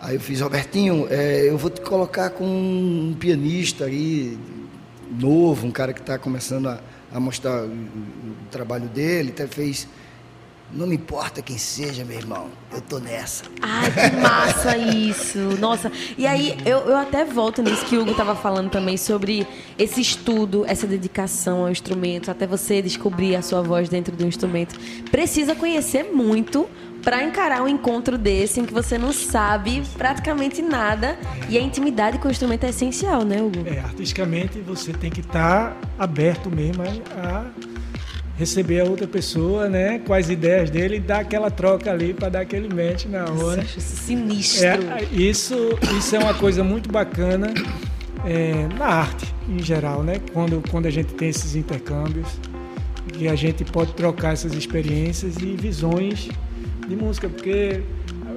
[0.00, 4.38] Aí eu fiz, Robertinho, é, eu vou te colocar com um pianista aí,
[5.18, 6.80] novo, um cara que está começando a,
[7.12, 9.88] a mostrar o, o, trabalho dele, até fez
[10.72, 13.44] não me importa quem seja, meu irmão, eu tô nessa.
[13.62, 15.38] Ai, que massa isso.
[15.58, 19.46] Nossa, e aí eu, eu até volto nisso que o Hugo tava falando também sobre
[19.78, 24.78] esse estudo, essa dedicação ao instrumento, até você descobrir a sua voz dentro do instrumento.
[25.10, 26.68] Precisa conhecer muito
[27.02, 31.16] para encarar um encontro desse em que você não sabe praticamente nada
[31.48, 33.62] e a intimidade com o instrumento é essencial, né, Hugo?
[33.64, 37.46] É, artisticamente você tem que estar tá aberto mesmo a
[38.36, 42.28] receber a outra pessoa, né, com as ideias dele e dar aquela troca ali para
[42.28, 43.62] dar aquele match na hora.
[43.62, 44.66] Isso, sinistro.
[44.66, 45.54] É, isso,
[45.98, 47.52] isso é uma coisa muito bacana
[48.24, 50.20] é, na arte em geral, né?
[50.32, 52.28] Quando, quando a gente tem esses intercâmbios,
[53.12, 56.28] que a gente pode trocar essas experiências e visões
[56.86, 57.82] de música, porque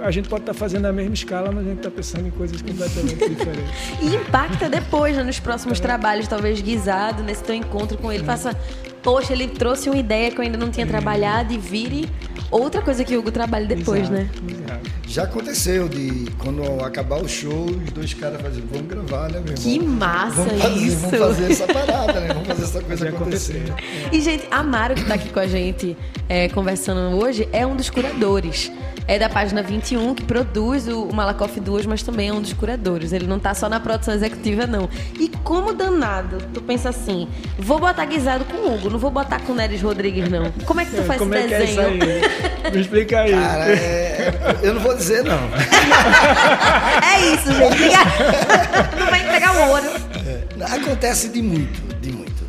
[0.01, 2.31] a gente pode estar tá fazendo a mesma escala, mas a gente está pensando em
[2.31, 3.71] coisas completamente diferentes.
[4.01, 5.81] E impacta depois, né, nos próximos é.
[5.81, 8.55] trabalhos, talvez guisado, nesse teu encontro com ele, faça
[9.03, 12.09] poxa, ele trouxe uma ideia que eu ainda não tinha trabalhado e vire
[12.51, 14.13] outra coisa que o Hugo trabalha depois, Exato.
[14.13, 14.29] né?
[14.47, 14.89] Exato.
[15.07, 19.53] Já aconteceu de quando acabar o show, os dois caras fazem, vamos gravar, né, meu
[19.53, 19.55] irmão?
[19.55, 20.99] Que massa vamos fazer, isso!
[20.99, 22.27] Vamos fazer essa parada, né?
[22.27, 23.63] Vamos fazer essa coisa acontecer.
[23.65, 24.09] acontecer.
[24.11, 27.89] E, gente, Amaro, que está aqui com a gente é, conversando hoje, é um dos
[27.89, 28.71] curadores
[29.09, 33.11] é da página 21, que produz o, Malakoff Duas, mas também é um dos curadores.
[33.11, 34.87] Ele não tá só na produção executiva, não.
[35.19, 39.39] E como danado, tu pensa assim, vou botar guisado com o Hugo, não vou botar
[39.39, 40.51] com o Neres Rodrigues, não.
[40.63, 41.97] Como é que tu faz como esse é desenho?
[41.97, 42.27] Que é isso
[42.65, 42.71] aí?
[42.71, 43.31] Me explica aí.
[43.31, 44.59] Cara, é...
[44.61, 45.39] eu não vou dizer, não.
[47.01, 48.99] é isso, gente.
[48.99, 49.89] não vai entregar o ouro.
[50.27, 52.43] É, acontece de muito, de muito.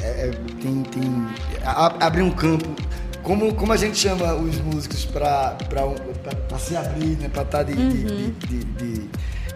[0.00, 0.30] É, é
[0.62, 1.26] tem, tem,
[2.00, 2.87] abre um campo
[3.28, 5.54] como, como a gente chama os músicos para
[6.58, 7.28] se abrir, né?
[7.28, 7.90] Para estar tá de, uhum.
[7.90, 9.08] de, de, de,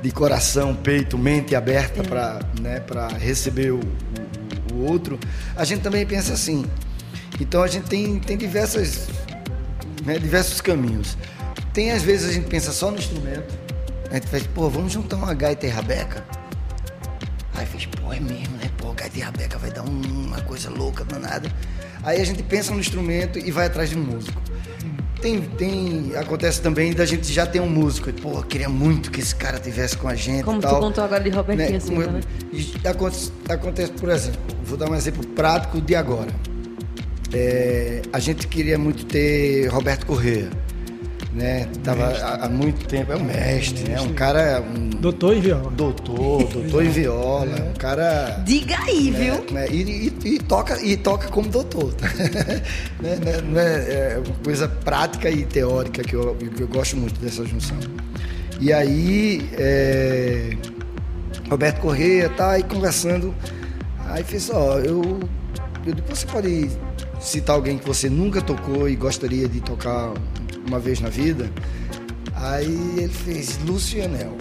[0.03, 2.83] de, coração, peito, mente aberta para né?
[3.19, 5.19] receber o, o, o, outro,
[5.57, 6.67] a gente também pensa assim.
[7.41, 9.09] Então a gente tem, tem diversas,
[10.05, 10.19] né?
[10.19, 11.17] diversos caminhos.
[11.73, 13.55] Tem às vezes a gente pensa só no instrumento,
[14.11, 16.23] a gente faz, pô, vamos juntar uma gaita e rabeca?
[17.55, 18.71] Aí fez, pô, é mesmo, né?
[18.77, 21.51] Pô, gaita e rabeca vai dar uma coisa louca, danada.
[22.03, 24.41] Aí a gente pensa no instrumento e vai atrás de um músico.
[25.21, 28.13] Tem, tem, acontece também da gente já ter um músico.
[28.13, 30.43] Pô, eu queria muito que esse cara tivesse com a gente.
[30.43, 31.77] Como tal, tu contou agora de Robertinho, né?
[31.77, 32.21] assim, né?
[32.91, 36.31] Acontece, acontece, por exemplo, vou dar um exemplo prático de agora.
[37.33, 40.51] É, a gente queria muito ter Roberto Corrêa.
[41.35, 41.67] Né?
[41.83, 44.01] Tava há, há muito tempo, é um mestre, né?
[44.01, 44.63] Um cara.
[44.63, 45.71] Um, doutor em viola.
[45.71, 47.57] Doutor, doutor em viola.
[47.71, 48.43] Um cara.
[48.45, 49.55] Diga aí, né, viu?
[49.55, 51.95] Né, e, e, e, toca, e toca como doutor.
[51.95, 52.07] Tá?
[53.01, 57.19] né, né, né, é uma coisa prática e teórica que eu, que eu gosto muito
[57.21, 57.79] dessa junção.
[58.61, 60.57] E aí, é,
[61.49, 63.35] Roberto Correia tá aí conversando.
[64.07, 65.21] Aí fez, ó, eu,
[65.87, 65.95] eu.
[66.09, 66.71] Você pode
[67.19, 70.13] citar alguém que você nunca tocou e gostaria de tocar
[70.67, 71.51] uma vez na vida.
[72.35, 74.37] Aí ele fez Lucianel.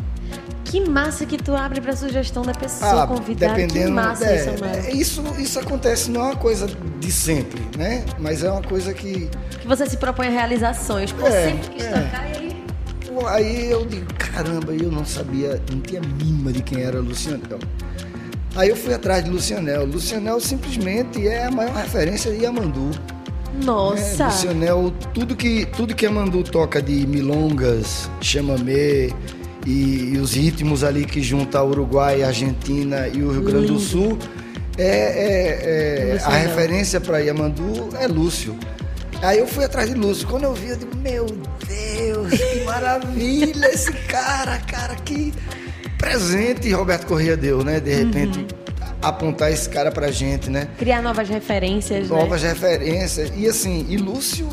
[0.65, 3.55] Que massa que tu abre para sugestão da pessoa ah, convidada.
[3.55, 6.65] Dependendo, que massa é, isso, é, isso, isso acontece, não é uma coisa
[6.99, 8.05] de sempre, né?
[8.17, 9.29] Mas é uma coisa que.
[9.59, 11.11] Que você se propõe a realizar sonhos.
[11.11, 11.89] Pô, é, sempre quis é.
[11.91, 12.63] tocar e aí.
[13.27, 17.59] Aí eu digo, caramba, eu não sabia, não tinha mínima de quem era Lucianel.
[18.55, 19.85] Aí eu fui atrás de Lucianel.
[19.85, 22.91] Lucianel simplesmente é a maior referência de Yamandu.
[23.63, 24.23] Nossa!
[24.23, 29.09] É, Lucianel, tudo que, tudo que Amandu toca de milongas, chamamé
[29.65, 34.17] e, e os ritmos ali que junta Uruguai, Argentina e o Rio Grande do Sul,
[34.77, 38.57] é, é, é a referência para Yamandu é Lúcio.
[39.21, 40.27] Aí eu fui atrás de Lúcio.
[40.27, 41.25] Quando eu vi, eu digo, meu
[41.67, 45.31] Deus, que maravilha esse cara, cara, que
[45.97, 47.79] presente Roberto Corrêa deu, né?
[47.79, 48.39] De repente.
[48.39, 48.60] Uhum
[49.01, 50.67] apontar esse cara pra gente, né?
[50.77, 52.15] Criar novas referências, né?
[52.15, 52.49] Novas né?
[52.49, 53.31] referências.
[53.35, 54.47] E assim, e Lúcio,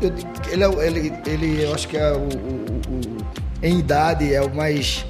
[0.00, 0.12] eu,
[0.50, 2.26] ele, é, ele, ele, eu acho que é o, o,
[2.88, 3.16] o,
[3.62, 5.04] em idade, é o mais,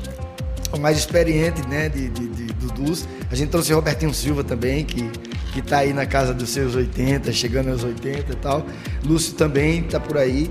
[0.72, 3.06] o mais experiente, né, de, de, de, do Dus.
[3.30, 5.10] A gente trouxe o Robertinho Silva também, que,
[5.52, 8.66] que tá aí na casa dos seus 80, chegando aos 80 e tal.
[9.04, 10.50] Lúcio também tá por aí.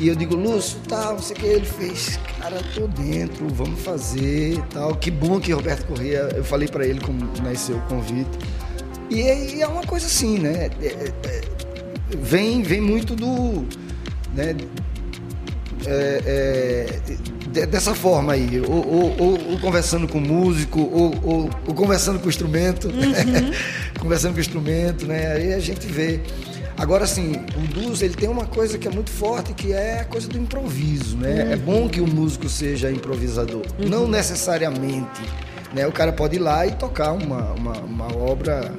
[0.00, 1.46] E eu digo, Lúcio, tal, não sei o que.
[1.46, 4.96] Ele fez, cara, tô dentro, vamos fazer tal.
[4.96, 8.30] Que bom que Roberto Corrêa, eu falei para ele como nasceu o convite.
[9.10, 10.70] E é, e é uma coisa assim, né?
[10.80, 11.42] É, é, é
[12.16, 13.66] vem, vem muito do.
[14.34, 14.56] Né?
[15.86, 16.86] É,
[17.54, 22.18] é dessa forma aí, ou, ou, ou, ou, conversando com o músico, ou, ou conversando
[22.20, 23.52] com o instrumento, uhum.
[24.00, 25.32] conversando com o instrumento, né?
[25.32, 26.20] Aí a gente vê.
[26.80, 30.04] Agora, assim, o blues ele tem uma coisa que é muito forte, que é a
[30.06, 31.44] coisa do improviso, né?
[31.44, 31.52] Uhum.
[31.52, 33.66] É bom que o músico seja improvisador.
[33.78, 33.86] Uhum.
[33.86, 35.20] Não necessariamente.
[35.74, 35.86] Né?
[35.86, 38.72] O cara pode ir lá e tocar uma, uma, uma obra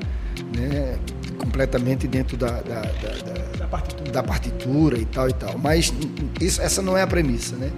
[0.58, 0.98] né?
[1.38, 4.12] completamente dentro da, da, da, da, partitura.
[4.12, 5.60] da partitura e tal e tal.
[5.60, 5.94] Mas
[6.40, 7.72] isso, essa não é a premissa, né?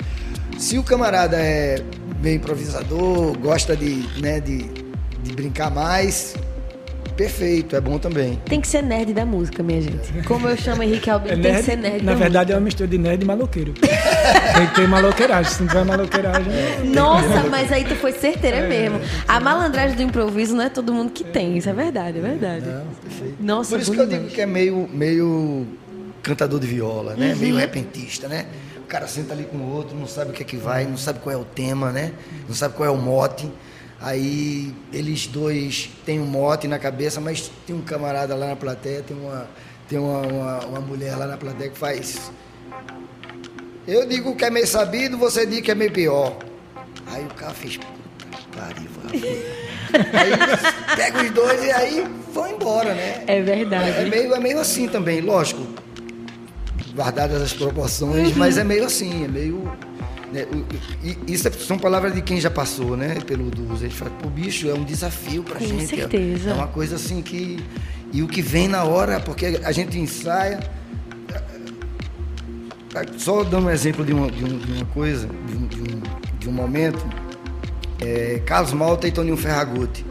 [0.57, 1.83] Se o camarada é
[2.21, 4.69] bem improvisador, gosta de, né, de,
[5.21, 6.33] de brincar mais,
[7.15, 8.39] Perfeito, é bom também.
[8.45, 10.23] Tem que ser nerd da música, minha gente.
[10.25, 12.53] Como eu chamo Henrique Albino, é tem que ser nerd Na verdade, música.
[12.53, 13.73] é uma mistura de nerd e maloqueiro.
[13.73, 15.51] tem que ter maloqueiragem.
[15.51, 16.51] Se não tiver maloqueiragem.
[16.85, 18.99] Nossa, mas aí tu foi certeira é, mesmo.
[19.27, 21.57] A malandragem do improviso não é todo mundo que tem.
[21.57, 22.65] Isso é verdade, é verdade.
[22.65, 23.35] Não, perfeito.
[23.39, 25.67] Nossa, Por isso que eu digo que é meio, meio
[26.23, 27.33] cantador de viola, né?
[27.33, 27.39] Uhum.
[27.39, 28.47] Meio repentista, né?
[28.77, 30.97] O cara senta ali com o outro, não sabe o que é que vai, não
[30.97, 32.11] sabe qual é o tema, né?
[32.47, 33.51] Não sabe qual é o mote.
[34.03, 39.01] Aí eles dois têm um mote na cabeça, mas tem um camarada lá na plateia,
[39.01, 39.47] tem uma,
[39.87, 42.29] tem uma, uma, uma mulher lá na plateia que faz.
[43.87, 46.37] Eu digo que é meio sabido, você diz que é meio pior.
[47.07, 47.79] Aí o cara fez.
[48.53, 48.89] Pariu,
[49.93, 53.23] Aí pega os dois e aí vão embora, né?
[53.25, 53.89] É verdade.
[53.89, 55.65] É, é, meio, é meio assim também, lógico.
[56.93, 58.35] Guardadas as proporções, uhum.
[58.35, 59.71] mas é meio assim, é meio
[60.33, 60.47] né?
[61.27, 63.19] Isso é, são palavras de quem já passou, né?
[63.25, 63.83] Pelo dos.
[63.83, 65.81] Ele fala, pô, bicho, é um desafio pra Com gente.
[65.81, 66.49] Com certeza.
[66.49, 67.63] É uma coisa assim que.
[68.11, 70.59] E o que vem na hora, porque a gente ensaia.
[73.17, 76.01] Só dando um exemplo de uma, de, uma coisa, de um, de um,
[76.39, 77.03] de um momento,
[77.99, 80.05] é, Carlos Malta e Toninho Ferragutti.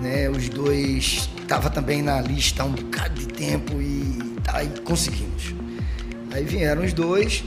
[0.00, 5.52] Né, os dois estavam também na lista há um bocado de tempo e aí conseguimos.
[6.32, 7.42] Aí vieram os dois,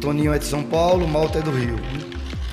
[0.00, 1.78] Toninho é de São Paulo, Malta é do Rio.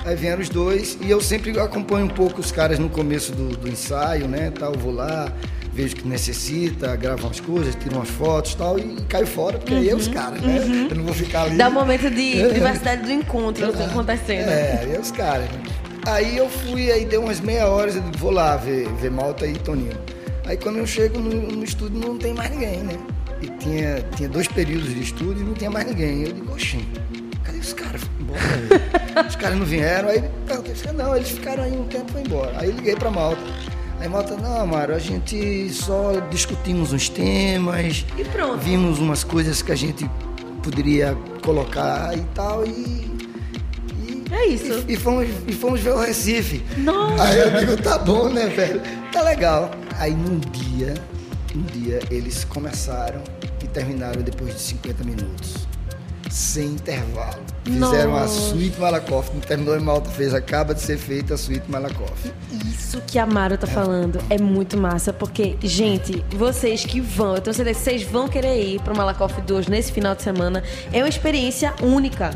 [0.06, 3.58] Aí vieram os dois e eu sempre acompanho um pouco os caras no começo do,
[3.58, 4.52] do ensaio, né?
[4.52, 5.32] Tal, vou lá,
[5.74, 9.74] vejo o que necessita, gravo umas coisas, tiro umas fotos tal, e caio fora, porque
[9.74, 10.60] uhum, aí é os uhum, caras, né?
[10.60, 10.88] Uhum.
[10.90, 11.58] Eu não vou ficar ali.
[11.58, 12.50] Dá um momento de é.
[12.50, 14.50] diversidade do encontro é, acontecendo.
[14.50, 15.50] É, aí é os caras.
[15.50, 15.64] Né?
[16.06, 19.54] Aí eu fui, aí deu umas meia hora, eu vou lá ver, ver Malta e
[19.54, 19.98] Toninho.
[20.46, 22.98] Aí quando eu chego no, no estúdio não tem mais ninguém, né?
[23.42, 26.24] E tinha, tinha dois períodos de estúdio e não tinha mais ninguém.
[26.24, 26.88] Eu digo, oxi,
[27.60, 29.28] os caras foram embora.
[29.28, 32.60] os caras não vieram, aí perguntei, não, eles ficaram aí um tempo e foram embora.
[32.60, 33.42] Aí liguei pra Malta.
[34.00, 38.06] Aí Malta, não, Amaro, a gente só discutimos uns temas.
[38.18, 38.60] E pronto.
[38.60, 40.10] Vimos umas coisas que a gente
[40.62, 43.12] poderia colocar e tal, e.
[44.32, 44.84] é isso.
[44.88, 46.64] E, e, fomos, e fomos ver o Recife.
[46.78, 47.24] Nossa.
[47.24, 48.82] Aí eu digo, tá bom, né, velho?
[49.12, 49.72] Tá legal.
[49.98, 50.94] Aí num dia,
[51.56, 53.24] um dia, eles começaram
[53.64, 55.67] e terminaram depois de 50 minutos.
[56.30, 57.42] Sem intervalo.
[57.64, 58.24] Fizeram Nossa.
[58.24, 62.32] a suíte Malakoff, não terminou em Malta, fez, acaba de ser feita a suíte Malakoff.
[62.66, 63.70] Isso que a Mara tá é.
[63.70, 68.28] falando é muito massa, porque, gente, vocês que vão, eu tenho certeza que vocês vão
[68.28, 72.32] querer ir pro Malakoff 2 nesse final de semana, é uma experiência única.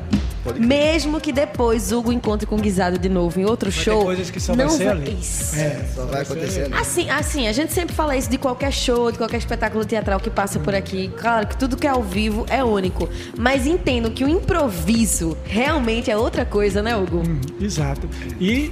[0.59, 4.03] Mesmo que depois Hugo encontre com Guisado de novo em outro vai show.
[4.03, 5.17] coisas que só não vai ser ali.
[5.19, 5.55] Isso.
[5.55, 6.73] É, só vai acontecer ali.
[6.73, 10.29] Assim, assim, a gente sempre fala isso de qualquer show, de qualquer espetáculo teatral que
[10.29, 11.09] passa por aqui.
[11.17, 13.09] Claro que tudo que é ao vivo é único.
[13.37, 17.19] Mas entendo que o improviso realmente é outra coisa, né, Hugo?
[17.19, 18.09] Hum, exato.
[18.39, 18.71] E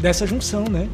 [0.00, 0.88] dessa junção, né?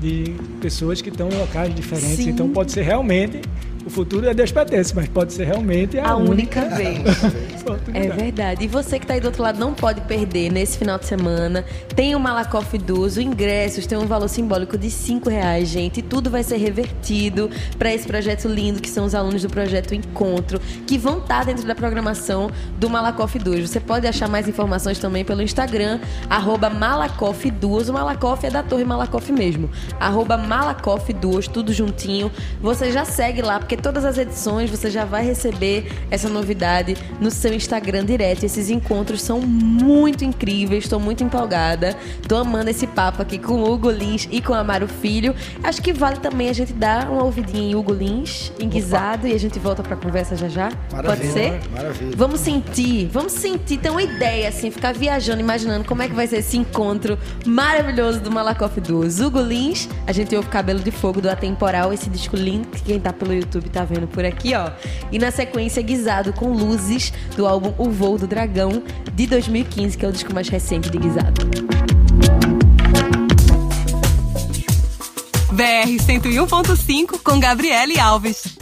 [0.00, 2.16] De pessoas que estão em locais diferentes.
[2.16, 2.30] Sim.
[2.30, 3.40] Então pode ser realmente
[3.84, 6.98] o futuro é Deus pertence, mas pode ser realmente a, a única, única vez.
[7.94, 8.64] é verdade.
[8.64, 11.64] E você que está aí do outro lado não pode perder nesse final de semana.
[11.94, 16.00] Tem o Malakoff os ingressos tem um valor simbólico de cinco reais, gente.
[16.00, 19.94] E tudo vai ser revertido para esse projeto lindo que são os alunos do projeto
[19.94, 23.68] Encontro, que vão estar tá dentro da programação do Malakoff Duos.
[23.68, 27.52] Você pode achar mais informações também pelo Instagram, arroba Malakoff.
[27.62, 29.70] O Malakoff é da Torre Malakoff mesmo.
[29.98, 31.12] Arroba Malakoff
[31.52, 32.30] tudo juntinho.
[32.60, 36.94] Você já segue lá, porque porque todas as edições você já vai receber essa novidade
[37.18, 38.44] no seu Instagram direto.
[38.44, 41.96] Esses encontros são muito incríveis, estou muito empolgada.
[42.20, 45.34] Estou amando esse papo aqui com o Hugo Lins e com o Amaro Filho.
[45.62, 49.32] Acho que vale também a gente dar uma ouvidinha em Hugo Lins, em Guisado, e
[49.32, 50.70] a gente volta para a conversa já já.
[50.92, 51.70] Maravilha, Pode ser?
[51.70, 52.12] Maravilha.
[52.14, 56.26] Vamos sentir, vamos sentir, ter uma ideia, assim, ficar viajando, imaginando como é que vai
[56.26, 59.18] ser esse encontro maravilhoso do Malakoff Duos.
[59.18, 63.00] Hugo Lins, a gente ouve Cabelo de Fogo do Atemporal, esse disco lindo que quem
[63.00, 64.70] tá pelo YouTube YouTube tá vendo por aqui, ó.
[65.10, 68.82] E na sequência, Guisado com Luzes, do álbum O Voo do Dragão,
[69.14, 71.42] de 2015, que é o disco mais recente de Guisado.
[75.52, 78.58] BR 101.5 com Gabriele Alves.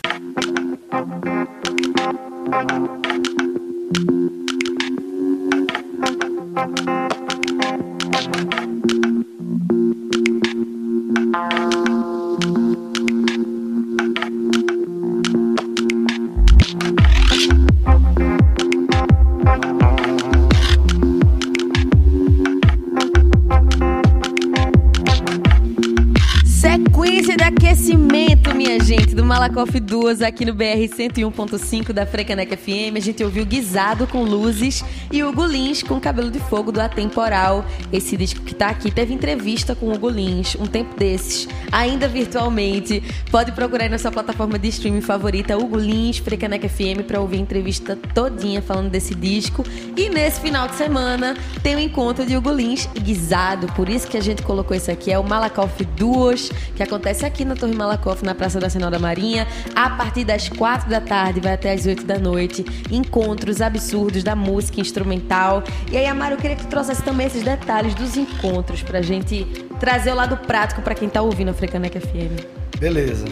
[29.30, 32.96] Malakoff Duas aqui no BR 101.5 da Frecanec FM.
[32.96, 37.64] A gente ouviu Guisado com Luzes e Hugo Lins com Cabelo de Fogo do Atemporal.
[37.92, 42.08] Esse disco que tá aqui teve entrevista com o Hugo Lins um tempo desses, ainda
[42.08, 43.02] virtualmente.
[43.30, 47.36] Pode procurar aí na sua plataforma de streaming favorita, Hugo Lins, Frecanec FM, para ouvir
[47.36, 49.62] a entrevista todinha falando desse disco.
[49.96, 53.66] E nesse final de semana tem o um encontro de Hugo Lins e Guisado.
[53.74, 55.12] Por isso que a gente colocou isso aqui.
[55.12, 59.46] É o Malakoff Duas, que acontece aqui na Torre Malakoff, na Praça da Senhora Marinha
[59.74, 62.64] a partir das quatro da tarde, vai até as oito da noite.
[62.90, 65.62] Encontros absurdos da música instrumental.
[65.90, 69.44] E aí, Amaro, eu queria que tu trouxesse também esses detalhes dos encontros pra gente
[69.78, 72.78] trazer o lado prático para quem tá ouvindo a Frecanec FM.
[72.78, 73.24] Beleza.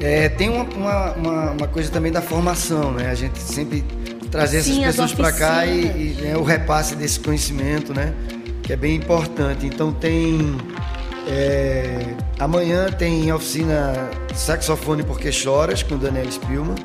[0.00, 3.10] É, tem uma, uma, uma, uma, coisa também da formação, né?
[3.10, 3.84] A gente sempre
[4.30, 8.12] trazer essas Sim, pessoas para cá e, e né, o repasse desse conhecimento, né?
[8.62, 9.64] Que é bem importante.
[9.64, 10.56] Então tem
[11.26, 16.76] é, amanhã tem oficina Saxofone Porque Choras com Daniela Spielman.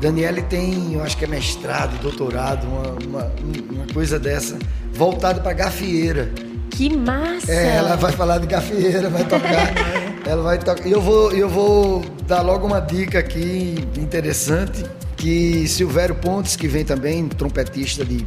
[0.00, 3.32] Daniele tem, eu acho que é mestrado, doutorado, uma, uma,
[3.70, 4.56] uma coisa dessa,
[4.92, 6.30] voltado para gafieira.
[6.70, 7.50] Que massa!
[7.50, 9.72] É, ela vai falar de gafieira, vai tocar.
[10.24, 10.86] ela vai tocar.
[10.86, 14.84] E eu vou, eu vou dar logo uma dica aqui interessante,
[15.16, 18.24] que Silvério Pontes, que vem também, trompetista de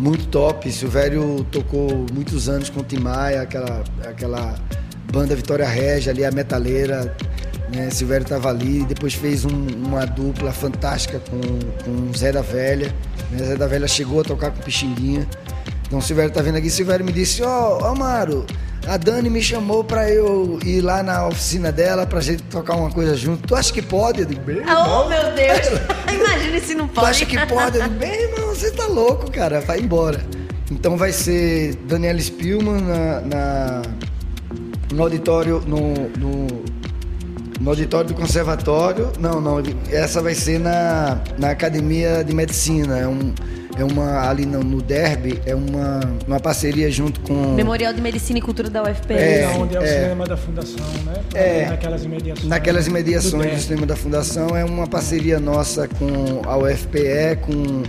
[0.00, 0.70] muito top.
[0.72, 4.54] Silvério tocou muitos anos com o Tim Maia, aquela, aquela
[5.12, 7.14] banda Vitória Regia ali, a metaleira.
[7.72, 7.90] Né?
[7.90, 11.40] Silvério estava ali, depois fez um, uma dupla fantástica com,
[11.84, 12.92] com Zé da Velha.
[13.30, 13.44] Né?
[13.44, 15.28] Zé da Velha chegou a tocar com Pixinguinha.
[15.86, 18.46] Então o Silvério tá vendo aqui, Silvério me disse, ó, oh, Amaro,
[18.86, 22.90] a Dani me chamou para eu ir lá na oficina dela pra gente tocar uma
[22.90, 23.46] coisa junto.
[23.46, 24.20] Tu acha que pode?
[24.20, 25.80] Eu digo, bem, Oh, meu Deus!
[26.30, 27.06] Imagina se não pode.
[27.06, 27.78] Tu acha que pode?
[27.78, 30.24] Eu digo, bem, irmão, você tá louco, cara, vai embora.
[30.70, 33.82] Então vai ser Daniela Spielman na, na
[34.92, 36.46] no auditório, no, no,
[37.60, 39.12] no, auditório do conservatório.
[39.18, 42.98] Não, não, essa vai ser na, na Academia de Medicina.
[42.98, 43.32] É um
[43.76, 48.38] é uma ali no, no Derby, é uma, uma parceria junto com Memorial de Medicina
[48.38, 51.14] e Cultura da UFPR, é, onde é o é, cinema da fundação, né?
[51.34, 52.48] É, naquelas imediações.
[52.48, 57.82] Naquelas imediações do, do cinema da fundação é uma parceria nossa com a UFPE, com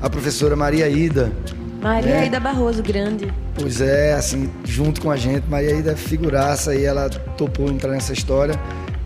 [0.00, 1.32] a professora Maria Ida.
[1.80, 2.26] Maria né?
[2.26, 3.32] Ida Barroso, grande.
[3.54, 7.92] Pois é, assim, junto com a gente, Maria Ida é figuraça e ela topou entrar
[7.92, 8.58] nessa história.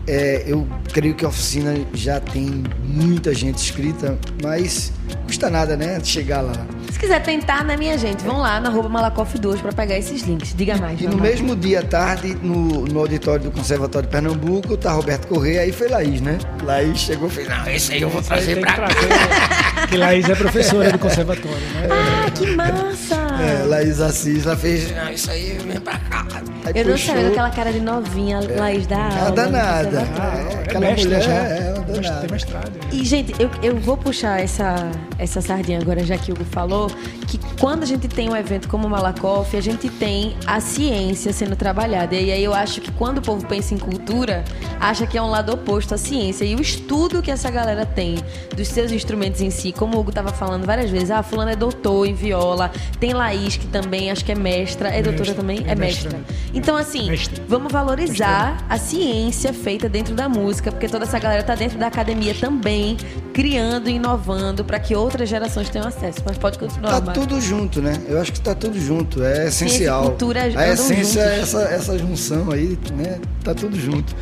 [0.07, 4.91] É, eu creio que a oficina já tem muita gente inscrita, mas
[5.25, 5.99] custa nada, né?
[6.03, 6.53] Chegar lá.
[6.91, 8.23] Se quiser tentar, né, minha gente?
[8.23, 10.53] Vão lá na arroba Malakoff2 para pegar esses links.
[10.55, 10.99] Diga mais.
[10.99, 15.27] E no mesmo dia à tarde, no, no auditório do Conservatório de Pernambuco, tá Roberto
[15.27, 16.37] Correia, aí foi Laís, né?
[16.63, 18.87] Laís chegou e fez, não, esse aí eu vou trazer pra cá.
[19.93, 21.87] Que Laís é professora do conservatório, né?
[21.91, 23.15] Ah, que massa!
[23.39, 26.25] É, Laís Assis, ela fez, não, isso aí vem pra cá.
[26.65, 29.29] Aí eu puxou, não sabia aquela cara de novinha, é, Laís da aula.
[29.29, 29.99] Nada, nada.
[29.99, 31.31] É, aquela é mulher já.
[31.31, 32.71] é, é tem mestrado.
[32.91, 34.89] E, gente, eu, eu vou puxar essa,
[35.19, 36.89] essa sardinha agora, já que o Hugo falou,
[37.27, 41.31] que quando a gente tem um evento como o Malakoff, a gente tem a ciência
[41.33, 42.15] sendo trabalhada.
[42.15, 44.43] E aí eu acho que quando o povo pensa em cultura,
[44.79, 46.45] acha que é um lado oposto à ciência.
[46.45, 48.15] E o estudo que essa galera tem
[48.55, 51.57] dos seus instrumentos em si, como o Hugo estava falando várias vezes, ah, fulano é
[51.57, 52.71] doutor em viola,
[53.01, 55.61] tem Laís, que também acho que é mestra, é doutora também?
[55.67, 56.21] É, é mestra.
[56.53, 57.09] Então, assim,
[57.49, 61.87] vamos valorizar a ciência feita dentro da música, porque toda essa galera tá dentro da
[61.87, 62.95] academia também,
[63.33, 66.19] criando e inovando para que outras gerações tenham acesso.
[66.25, 67.01] Mas pode continuar.
[67.01, 68.01] Tá tudo junto, né?
[68.07, 70.03] Eu acho que tá tudo junto, é essencial.
[70.03, 73.19] cultura a essência é essa, essa junção aí, né?
[73.43, 74.15] Tá tudo junto.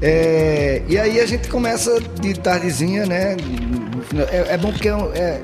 [0.00, 3.36] É, e aí a gente começa de tardezinha, né?
[4.30, 5.40] É, é bom porque é, é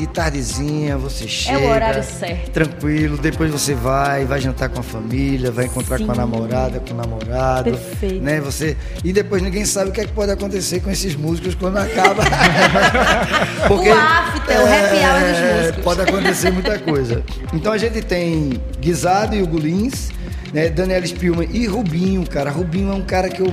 [0.00, 1.58] de tardezinha, você chega.
[1.58, 2.50] É o horário certo.
[2.52, 6.06] Tranquilo, depois você vai, vai jantar com a família, vai encontrar Sim.
[6.06, 7.70] com a namorada, com o namorado.
[7.70, 8.22] Perfeito.
[8.22, 8.40] Né?
[8.40, 11.76] Você, e depois ninguém sabe o que, é que pode acontecer com esses músicos quando
[11.76, 12.22] acaba.
[13.68, 15.84] Porque, o after, é, o happy hour dos é, músicos.
[15.84, 17.22] Pode acontecer muita coisa.
[17.52, 20.08] Então a gente tem Guisado e o Gulins,
[20.52, 20.68] né?
[20.68, 22.50] Daniel Spielman e Rubinho, cara.
[22.50, 23.52] Rubinho é um cara que eu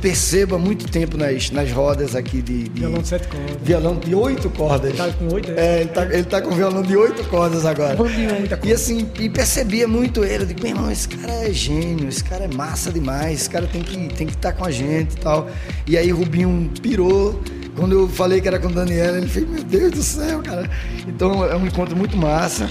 [0.00, 3.56] percebo há muito tempo nas, nas rodas aqui de, de Violão de sete cordas.
[3.62, 4.90] Violão de oito cordas.
[4.90, 5.50] Ele tá com oito?
[5.52, 7.96] É, é ele tá, ele tá com violão de oito cordas agora.
[8.64, 10.44] E assim, e percebia muito ele.
[10.44, 13.66] Eu digo, meu irmão, esse cara é gênio, esse cara é massa demais, esse cara
[13.66, 15.48] tem que estar tem que tá com a gente e tal.
[15.86, 17.40] E aí Rubinho pirou.
[17.76, 20.68] Quando eu falei que era com o Daniel, ele fez, meu Deus do céu, cara.
[21.06, 22.68] Então é um encontro muito massa.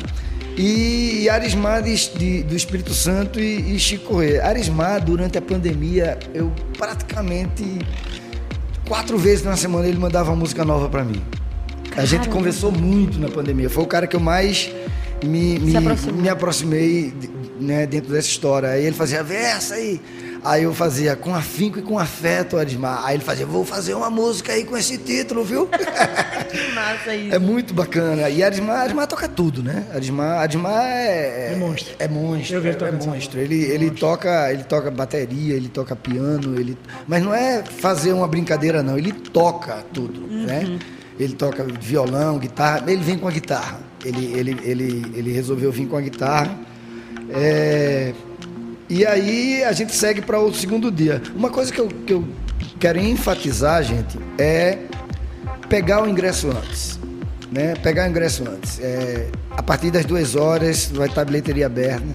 [0.57, 4.43] E Arismar de, de, do Espírito Santo e, e Chico Corrêa.
[4.43, 7.63] Arismar, durante a pandemia, eu praticamente
[8.87, 11.21] quatro vezes na semana ele mandava uma música nova para mim.
[11.89, 12.01] Caramba.
[12.01, 13.69] A gente conversou muito na pandemia.
[13.69, 14.71] Foi o cara que eu mais
[15.23, 15.73] me, me,
[16.13, 17.13] me aproximei
[17.59, 18.69] né, dentro dessa história.
[18.69, 20.01] Aí ele fazia, versa aí.
[20.47, 23.05] Aí eu fazia com afinco e com afeto, Admar.
[23.05, 25.67] Aí ele fazia, vou fazer uma música aí com esse título, viu?
[26.49, 27.35] que massa isso.
[27.35, 28.29] É muito bacana.
[28.29, 29.85] E Admar, Admar toca tudo, né?
[29.93, 31.95] Admar, Admar é, é monstro.
[31.99, 32.55] É monstro.
[32.55, 33.39] Eu vi ele é, é monstro.
[33.41, 38.27] Ele, ele toca, ele toca bateria, ele toca piano, ele mas não é fazer uma
[38.27, 40.45] brincadeira não, ele toca tudo, uhum.
[40.45, 40.79] né?
[41.19, 43.79] Ele toca violão, guitarra, ele vem com a guitarra.
[44.05, 46.57] Ele, ele, ele, ele resolveu vir com a guitarra.
[47.31, 48.13] É,
[48.89, 51.21] e aí a gente segue para o segundo dia.
[51.35, 52.27] Uma coisa que eu, que eu
[52.79, 54.79] quero enfatizar, gente, é
[55.67, 56.99] pegar o ingresso antes.
[57.51, 57.75] Né?
[57.75, 58.79] Pegar o ingresso antes.
[58.79, 62.05] É, a partir das duas horas vai estar a bilheteria aberta,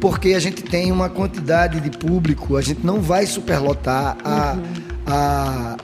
[0.00, 4.52] porque a gente tem uma quantidade de público, a gente não vai superlotar a.
[4.54, 5.76] Uhum a,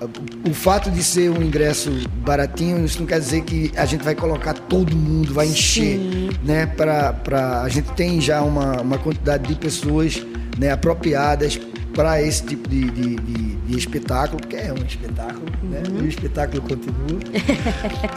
[0.49, 1.91] o fato de ser um ingresso
[2.25, 6.31] baratinho, isso não quer dizer que a gente vai colocar todo mundo, vai encher, Sim.
[6.43, 6.67] né?
[6.67, 10.25] Pra, pra, a gente tem já uma, uma quantidade de pessoas
[10.59, 11.61] né, apropriadas
[12.01, 15.83] para esse tipo de, de, de, de, espetáculo, porque é um espetáculo, né?
[15.87, 15.95] uhum.
[15.97, 16.01] né?
[16.01, 17.21] E o espetáculo continua.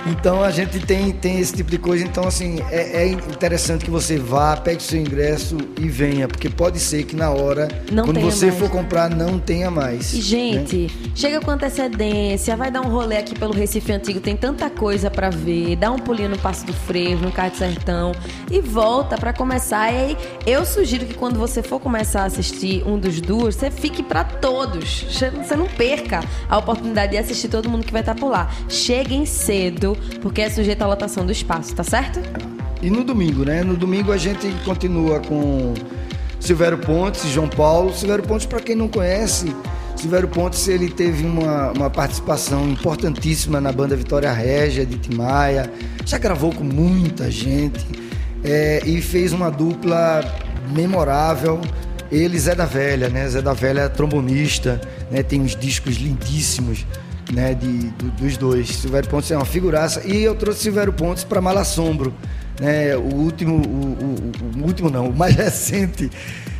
[0.10, 2.06] então a gente tem, tem esse tipo de coisa.
[2.06, 6.80] Então, assim, é, é, interessante que você vá, pegue seu ingresso e venha, porque pode
[6.80, 8.72] ser que na hora, não quando você mais, for né?
[8.72, 10.14] comprar, não tenha mais.
[10.14, 11.12] E, gente, né?
[11.14, 15.30] chega com antecedência, vai dar um rolê aqui pelo Recife Antigo, tem tanta coisa para
[15.30, 18.14] ver, dá um pulinho no Passo do Frevo, no Carro Sertão
[18.50, 19.92] e volta para começar.
[19.92, 20.18] E aí,
[20.48, 24.24] eu sugiro que quando você for começar a assistir um dos duas, você fique para
[24.24, 25.05] todos.
[25.09, 28.49] Você não perca a oportunidade de assistir todo mundo que vai estar por lá.
[28.69, 32.19] Cheguem cedo, porque é sujeito à lotação do espaço, tá certo?
[32.82, 33.63] E no domingo, né?
[33.63, 35.74] No domingo a gente continua com
[36.39, 37.93] Silvério Pontes João Paulo.
[37.93, 39.55] Silvério Pontes, para quem não conhece,
[39.95, 45.71] Silvério Pontes ele teve uma, uma participação importantíssima na banda Vitória Régia de Timaya.
[46.05, 47.86] Já gravou com muita gente
[48.43, 50.21] é, e fez uma dupla
[50.76, 51.61] memorável
[52.14, 53.28] ele, Zé da Velha, né?
[53.28, 55.24] Zé da Velha é trombonista, né?
[55.24, 56.86] Tem uns discos lindíssimos,
[57.32, 57.55] né?
[57.55, 58.70] De, do, dos dois.
[58.70, 60.01] Silvério Pontes é uma figuraça.
[60.05, 62.14] E eu trouxe Silvério Pontes para Malassombro,
[62.59, 62.95] né?
[62.95, 66.09] O último, o, o, o, último não, o mais recente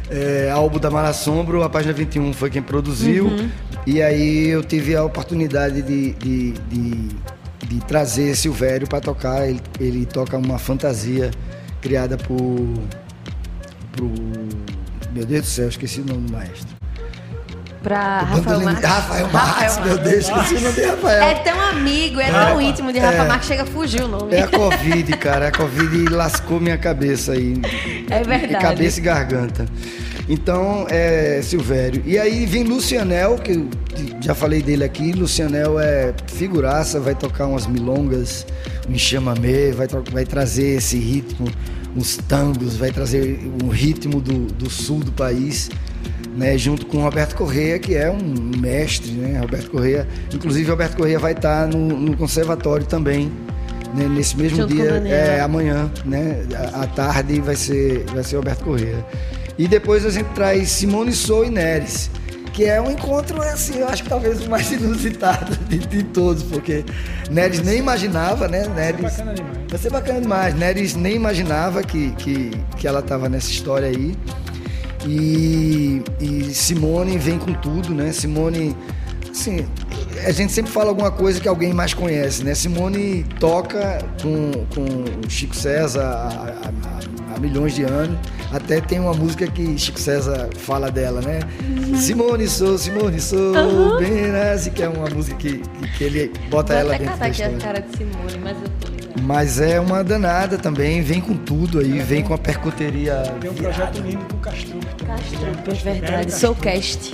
[0.10, 3.26] é, álbum da Malassombro, a página 21 foi quem produziu.
[3.26, 3.50] Uhum.
[3.86, 7.10] E aí eu tive a oportunidade de, de, de,
[7.68, 9.48] de trazer Silvério para tocar.
[9.48, 11.30] Ele, ele toca uma fantasia
[11.82, 12.38] criada por,
[13.96, 14.10] por
[15.14, 16.84] meu Deus do céu, esqueci o nome do maestro.
[17.84, 18.90] Pra Rafael Marques.
[18.90, 21.24] Rafael Marques, meu Deus, esqueci o nome de Rafael.
[21.24, 24.08] É tão amigo, é tão é, íntimo de Rafael é, Marques, chega a fugir o
[24.08, 24.34] nome.
[24.34, 25.50] É a Covid, cara.
[25.50, 27.62] A Covid lascou minha cabeça aí.
[28.10, 28.64] É verdade.
[28.64, 29.66] Cabeça e garganta.
[30.30, 32.02] Então, é Silvério.
[32.06, 33.68] E aí vem Lucianel, que eu
[34.22, 35.12] já falei dele aqui.
[35.12, 38.46] Lucianel é figuraça, vai tocar umas milongas,
[38.90, 41.50] um chamamé, vai, vai trazer esse ritmo,
[41.96, 45.70] uns tangos, vai trazer um ritmo do, do sul do país.
[46.36, 49.40] Né, junto com o Roberto Correia, que é um mestre, né?
[49.40, 53.32] Roberto Correia, inclusive Roberto Correia vai estar no, no conservatório também,
[53.94, 54.08] né?
[54.08, 56.44] nesse mesmo junto dia, é, amanhã, né?
[56.74, 59.06] À tarde vai ser, vai ser Roberto Correia.
[59.60, 62.10] E depois a gente traz Simone Sou e Neres,
[62.54, 66.44] que é um encontro, assim, eu acho que talvez o mais inusitado de, de todos,
[66.44, 66.86] porque
[67.30, 68.68] Neres nem imaginava, né?
[68.68, 69.58] Neres, vai ser bacana demais.
[69.68, 70.56] Vai ser bacana demais.
[70.56, 74.16] Neres nem imaginava que, que, que ela estava nessa história aí.
[75.06, 78.12] E, e Simone vem com tudo, né?
[78.14, 78.76] Simone,
[79.34, 79.66] assim,
[80.26, 82.54] a gente sempre fala alguma coisa que alguém mais conhece, né?
[82.54, 88.18] Simone toca com, com Chico César há, há, há milhões de anos.
[88.52, 91.40] Até tem uma música que Chico César fala dela, né?
[91.68, 91.98] Uhum.
[91.98, 93.98] Simone sou, Simone sou, uhum.
[93.98, 95.62] bem nasce, que é uma música que,
[95.98, 97.56] que ele bota Vou ela dentro da história.
[97.56, 101.34] aqui a cara de Simone, mas eu tô mas é uma danada também, vem com
[101.34, 103.24] tudo aí, é, vem com a percuteria.
[103.40, 104.86] Tem um projeto lindo com o Castrup.
[105.06, 106.34] Castrup, é verdade.
[106.34, 107.14] Sou cast.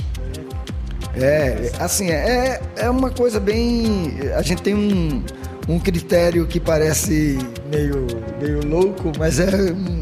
[1.16, 4.14] É, assim, é, é uma coisa bem.
[4.36, 5.24] A gente tem um,
[5.68, 7.38] um critério que parece
[7.72, 8.08] meio,
[8.42, 10.00] meio louco, mas é um,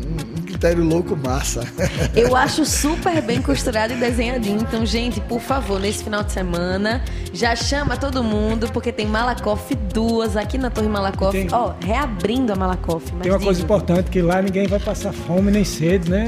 [0.58, 1.62] critério louco massa.
[2.16, 4.60] Eu acho super bem costurado e desenhadinho.
[4.60, 9.76] Então, gente, por favor, nesse final de semana, já chama todo mundo, porque tem Malakoff
[9.94, 11.48] duas aqui na Torre Malakoff.
[11.52, 13.12] Ó, oh, reabrindo a Malakoff.
[13.22, 16.28] Tem uma coisa importante, que lá ninguém vai passar fome nem sede, né?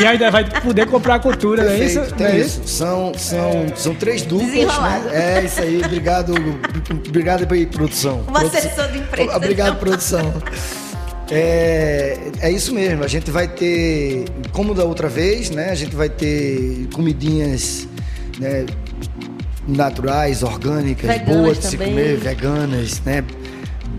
[0.00, 2.00] E ainda vai poder comprar cultura, não é isso?
[2.14, 2.62] Tem é isso.
[2.66, 3.76] São, são, é.
[3.76, 5.02] são três duplas, né?
[5.12, 5.82] É isso aí.
[5.84, 6.34] Obrigado,
[7.06, 8.24] obrigado aí, produção.
[8.28, 9.36] Uma assessor de empresa.
[9.36, 10.32] Obrigado, produção.
[11.30, 15.70] É, é isso mesmo, a gente vai ter, como da outra vez, né?
[15.70, 17.88] A gente vai ter comidinhas
[18.38, 18.66] né,
[19.66, 23.24] naturais, orgânicas, veganas boas de se comer, veganas, né?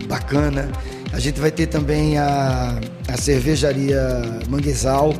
[0.06, 0.70] Bacana.
[1.12, 2.78] A gente vai ter também a,
[3.08, 4.00] a cervejaria
[4.48, 5.14] Manguezal,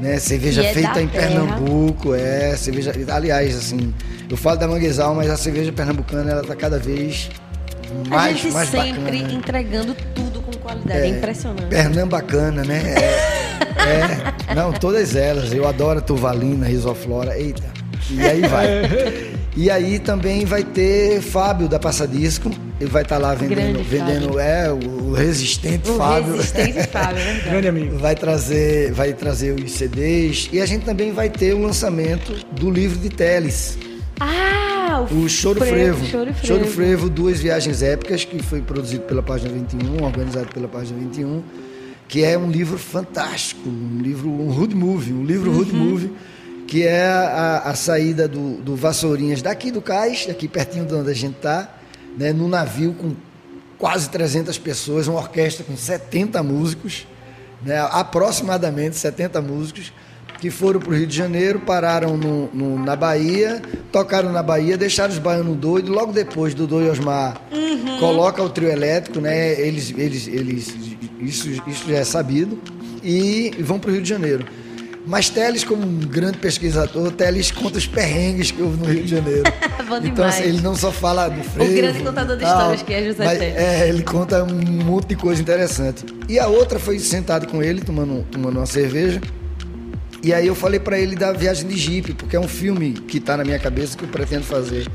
[0.00, 0.18] né?
[0.18, 1.28] Cerveja é feita em terra.
[1.28, 2.92] Pernambuco, é, cerveja.
[3.12, 3.94] Aliás, assim,
[4.28, 7.30] eu falo da Manguezal, mas a cerveja pernambucana ela tá cada vez
[8.08, 9.32] mais, a gente mais sempre bacana.
[9.32, 11.66] entregando tudo com qualidade, é, é impressionante.
[11.66, 12.94] Pernambacana, né?
[12.96, 15.52] É, é, não, todas elas.
[15.52, 17.68] Eu adoro a Tuvalina, Risoflora, eita.
[18.10, 19.30] E aí vai.
[19.56, 22.50] E aí também vai ter Fábio da Passadisco.
[22.80, 26.36] Ele vai estar tá lá vendendo, vendendo é, o resistente o Fábio.
[26.36, 27.98] Resistente Fábio, é Grande amigo.
[27.98, 30.48] Vai trazer, vai trazer os CDs.
[30.52, 33.76] E a gente também vai ter o lançamento do livro de Teles.
[34.20, 36.06] Ah, o, o Choro Frevo.
[36.06, 36.46] Choro Frevo.
[36.46, 41.42] Choro Frevo, duas viagens épicas, que foi produzido pela página 21, organizado pela página 21,
[42.06, 45.56] que é um livro fantástico, um livro, um road movie, um livro uhum.
[45.56, 46.12] road movie,
[46.70, 51.10] que é a, a saída do, do Vassourinhas daqui do cais, aqui pertinho de onde
[51.10, 51.68] a gente está,
[52.16, 53.12] né, no navio com
[53.76, 57.08] quase 300 pessoas, uma orquestra com 70 músicos,
[57.60, 59.92] né, aproximadamente 70 músicos,
[60.40, 63.60] que foram para o Rio de Janeiro, pararam no, no, na Bahia,
[63.90, 65.90] tocaram na Bahia, deixaram os baianos doidos.
[65.90, 67.98] Logo depois, Dudu e Osmar uhum.
[67.98, 69.60] coloca o trio elétrico, né?
[69.60, 70.74] Eles, eles, eles,
[71.18, 72.62] isso, isso já é sabido,
[73.02, 74.46] e vão para o Rio de Janeiro.
[75.06, 79.10] Mas Teles, como um grande pesquisador, Teles conta os perrengues que houve no Rio de
[79.10, 79.44] Janeiro.
[80.04, 81.72] então, assim, ele não só fala do frevo...
[81.72, 83.56] O grande contador de histórias que é José mas, Teles.
[83.56, 86.04] É, ele conta um monte de coisa interessante.
[86.28, 89.20] E a outra foi sentado com ele, tomando, tomando uma cerveja,
[90.22, 93.16] e aí eu falei para ele da Viagem de Jeep, porque é um filme que
[93.16, 94.86] está na minha cabeça que eu pretendo fazer.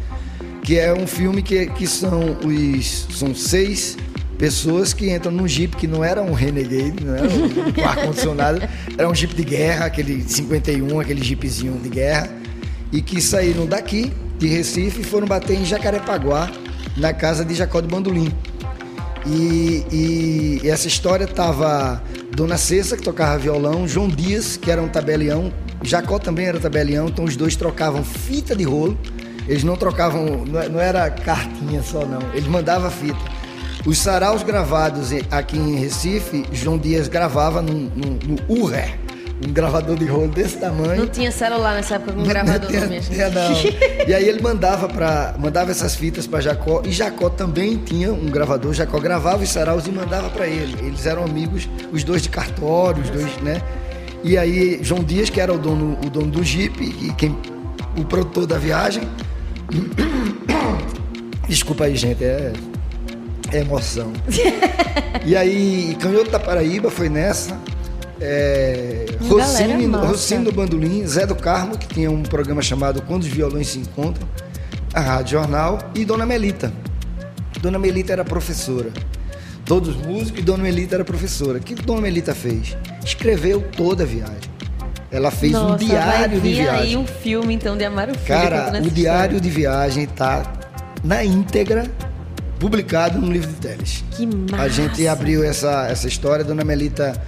[0.62, 3.98] Que é um filme que, que são os são seis
[4.38, 8.62] pessoas que entram num Jeep que não era um Renegade, não era um ar-condicionado,
[8.98, 12.30] era um Jeep de guerra, aquele 51, aquele Jeepzinho de guerra,
[12.92, 16.52] e que saíram daqui, de Recife, e foram bater em Jacarepaguá,
[16.98, 18.32] na casa de Jacó do Bandolim.
[19.26, 22.02] E, e, e essa história tava
[22.36, 27.08] Dona Cessa, que tocava violão, João Dias, que era um tabelião, Jacó também era tabelião,
[27.08, 28.98] então os dois trocavam fita de rolo.
[29.48, 33.20] Eles não trocavam, não era cartinha só não, eles mandavam fita.
[33.86, 37.92] Os saraus gravados aqui em Recife, João Dias gravava no,
[38.50, 38.98] Urrer,
[39.46, 41.02] um gravador de rolo desse tamanho.
[41.02, 43.52] Não tinha celular nessa época com um gravador não tinha, tinha, não.
[44.08, 48.26] E aí ele mandava para mandava essas fitas para Jacó e Jacó também tinha um
[48.26, 48.74] gravador.
[48.74, 50.76] Jacó gravava os saraus e mandava para ele.
[50.84, 53.62] Eles eram amigos, os dois de cartório, os dois, né?
[54.24, 57.38] E aí João Dias, que era o dono, o dono do Jeep e quem
[57.96, 59.08] o produtor da viagem.
[61.48, 62.52] Desculpa aí, gente, é
[63.60, 64.12] emoção.
[65.26, 67.58] e aí, Canhoto da Paraíba foi nessa.
[68.20, 73.28] É, Rossini, Rossini no Bandolim, Zé do Carmo, que tinha um programa chamado Quando os
[73.28, 74.28] Violões Se Encontram,
[74.94, 76.72] a Rádio Jornal, e Dona Melita.
[77.62, 78.92] Dona Melita era professora.
[79.66, 81.58] Todos músicos e Dona Melita era professora.
[81.58, 82.78] O que Dona Melita fez?
[83.04, 84.56] Escreveu toda a viagem.
[85.12, 86.82] Ela fez Nossa, um diário de viagem.
[86.82, 88.28] aí um filme então de Amaro Filho.
[88.28, 90.54] Cara, o diário de viagem está
[91.04, 91.86] na íntegra
[92.60, 94.04] publicado no livro de Teles.
[94.12, 94.64] Que massa.
[94.64, 97.22] A gente abriu essa, essa história, Dona Melita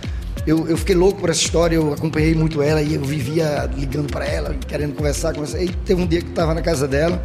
[0.48, 4.10] eu, eu fiquei louco por essa história, eu acompanhei muito ela e eu vivia ligando
[4.10, 5.62] para ela, querendo conversar com ela.
[5.62, 7.22] E teve um dia que eu estava na casa dela,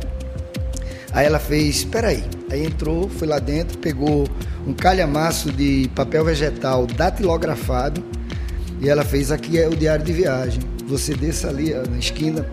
[1.12, 2.24] aí ela fez, espera aí.
[2.50, 4.26] Aí entrou, foi lá dentro, pegou
[4.66, 8.02] um calhamaço de papel vegetal datilografado
[8.80, 10.60] e ela fez, aqui é o diário de viagem.
[10.88, 12.44] Você desça ali na esquina,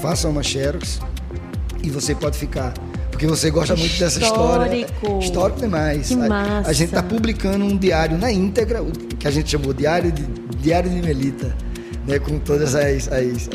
[0.00, 1.00] faça uma xerox
[1.82, 2.72] e você pode ficar
[3.18, 4.86] porque você gosta muito dessa história.
[5.20, 6.12] Histórico demais.
[6.12, 8.80] A, a gente está publicando um diário na íntegra,
[9.18, 10.22] que a gente chamou Diário de,
[10.60, 11.52] diário de Melita,
[12.06, 13.48] né, com todas as, as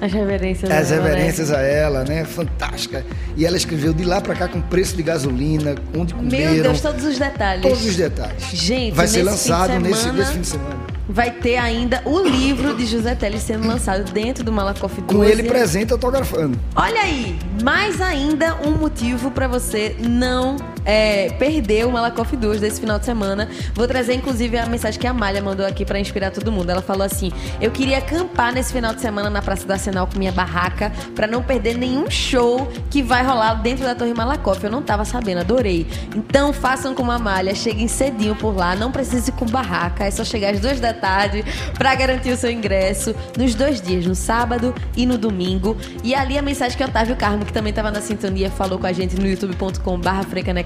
[0.00, 1.64] as reverências, as a, reverências ela, né?
[1.64, 2.24] a ela, né?
[2.24, 3.04] Fantástica.
[3.36, 6.52] E ela escreveu de lá para cá com preço de gasolina, onde comeram.
[6.52, 7.62] Meu Deus, todos os detalhes.
[7.62, 8.44] Todos os detalhes.
[8.52, 12.74] Gente, vai ser lançado semana, nesse, nesse fim de semana vai ter ainda o livro
[12.74, 15.14] de José Teles sendo lançado dentro do Malakoff 12.
[15.14, 16.58] Com ele presente autografando.
[16.74, 22.80] Olha aí, mais ainda um motivo para você não é, perder o Malakoff 2 desse
[22.80, 23.48] final de semana.
[23.74, 26.70] Vou trazer inclusive a mensagem que a Malha mandou aqui para inspirar todo mundo.
[26.70, 30.18] Ela falou assim: "Eu queria acampar nesse final de semana na Praça do Arsenal com
[30.18, 34.62] minha barraca para não perder nenhum show que vai rolar dentro da Torre Malakoff.
[34.62, 35.86] Eu não tava sabendo, adorei.
[36.14, 40.24] Então façam como a Malha, cheguem cedinho por lá, não precise com barraca, é só
[40.24, 41.44] chegar às duas da tarde
[41.76, 45.76] para garantir o seu ingresso nos dois dias, no sábado e no domingo.
[46.02, 48.92] E ali a mensagem que Otávio Carmo, que também estava na sintonia, falou com a
[48.92, 49.26] gente no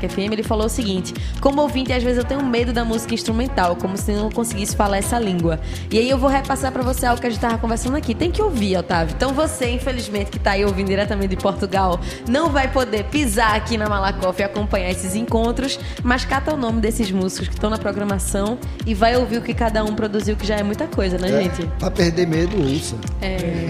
[0.08, 3.76] youtube.com/frecanecfm, ele falou o seguinte: "Como ouvinte, às vezes eu tenho medo da música instrumental,
[3.76, 5.60] como se não conseguisse falar essa língua.
[5.90, 8.14] E aí eu vou repassar para você algo que a gente tava conversando aqui.
[8.14, 9.14] Tem que ouvir, Otávio.
[9.16, 13.76] Então você, infelizmente, que tá aí ouvindo diretamente de Portugal, não vai poder pisar aqui
[13.76, 17.78] na Malakoff e acompanhar esses encontros, mas cata o nome desses músicos que estão na
[17.78, 21.28] programação e vai ouvir o que cada um produziu que já é muita coisa, né,
[21.28, 21.66] é, gente?
[21.78, 22.96] Pra perder medo, ouça.
[23.20, 23.68] É.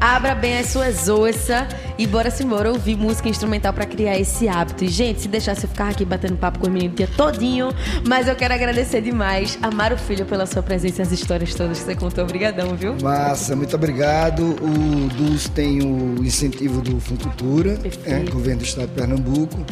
[0.00, 1.66] Abra bem as suas ouças
[1.98, 4.84] e bora se embora ouvir música instrumental para criar esse hábito.
[4.84, 7.68] E, gente, se deixasse eu ficar aqui batendo papo com o menino o dia todinho,
[8.06, 11.78] mas eu quero agradecer demais a o Filho pela sua presença e as histórias todas
[11.78, 12.24] que você contou.
[12.24, 12.96] Obrigadão, viu?
[13.00, 14.42] Massa, muito obrigado.
[14.42, 19.64] O DUS tem o incentivo do Funcultura, é, governo do estado de Pernambuco.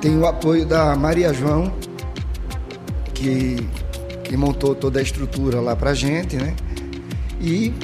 [0.00, 1.72] Tem o apoio da Maria João,
[3.12, 3.68] que
[4.24, 6.54] que montou toda a estrutura lá pra gente, né?
[7.38, 7.74] E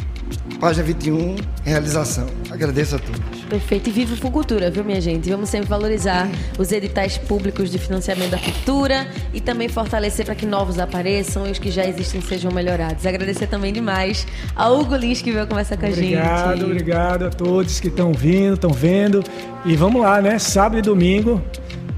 [0.59, 2.27] página 21, realização.
[2.51, 3.38] Agradeço a todos.
[3.49, 3.89] Perfeito.
[3.89, 5.31] E viva a cultura, viu, minha gente?
[5.31, 6.29] Vamos sempre valorizar
[6.59, 11.51] os editais públicos de financiamento da cultura e também fortalecer para que novos apareçam e
[11.51, 13.07] os que já existem sejam melhorados.
[13.07, 16.65] Agradecer também demais a Hugo Lins que veio conversar com obrigado, a gente.
[16.65, 19.25] Obrigado, obrigado a todos que estão vindo, estão vendo.
[19.65, 20.39] E vamos lá, né?
[20.39, 21.43] Sábado e domingo,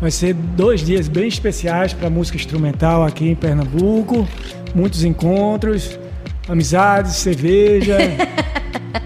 [0.01, 4.26] Vai ser dois dias bem especiais para música instrumental aqui em Pernambuco.
[4.74, 5.98] Muitos encontros,
[6.48, 7.98] amizades, cerveja,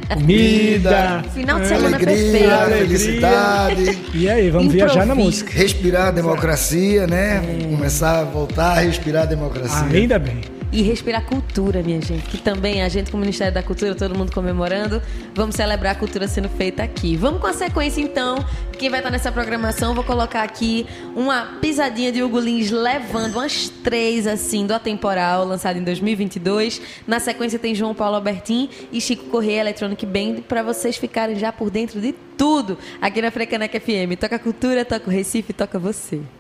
[0.07, 1.25] comida.
[1.35, 2.79] Final de semana alegria, perfeito.
[2.79, 3.99] felicidade.
[4.15, 4.95] E aí, vamos Improviso.
[4.95, 5.53] viajar na música.
[5.53, 7.43] Respirar a democracia, né?
[7.63, 7.65] É.
[7.65, 9.87] Começar a voltar a respirar a democracia.
[9.99, 12.29] Ainda bem e respirar cultura, minha gente.
[12.29, 15.01] Que também a gente, como Ministério da Cultura, todo mundo comemorando,
[15.33, 17.17] vamos celebrar a cultura sendo feita aqui.
[17.17, 18.45] Vamos com a sequência, então.
[18.77, 23.69] Quem vai estar nessa programação, vou colocar aqui uma pisadinha de Hugo Lins levando umas
[23.69, 26.83] três, assim, do Atemporal, lançado em 2022.
[27.07, 31.53] Na sequência tem João Paulo Albertin e Chico Correia Electronic Band, para vocês ficarem já
[31.53, 34.19] por dentro de tudo aqui na Frecaneca FM.
[34.19, 36.21] Toca cultura, toca o Recife, toca você.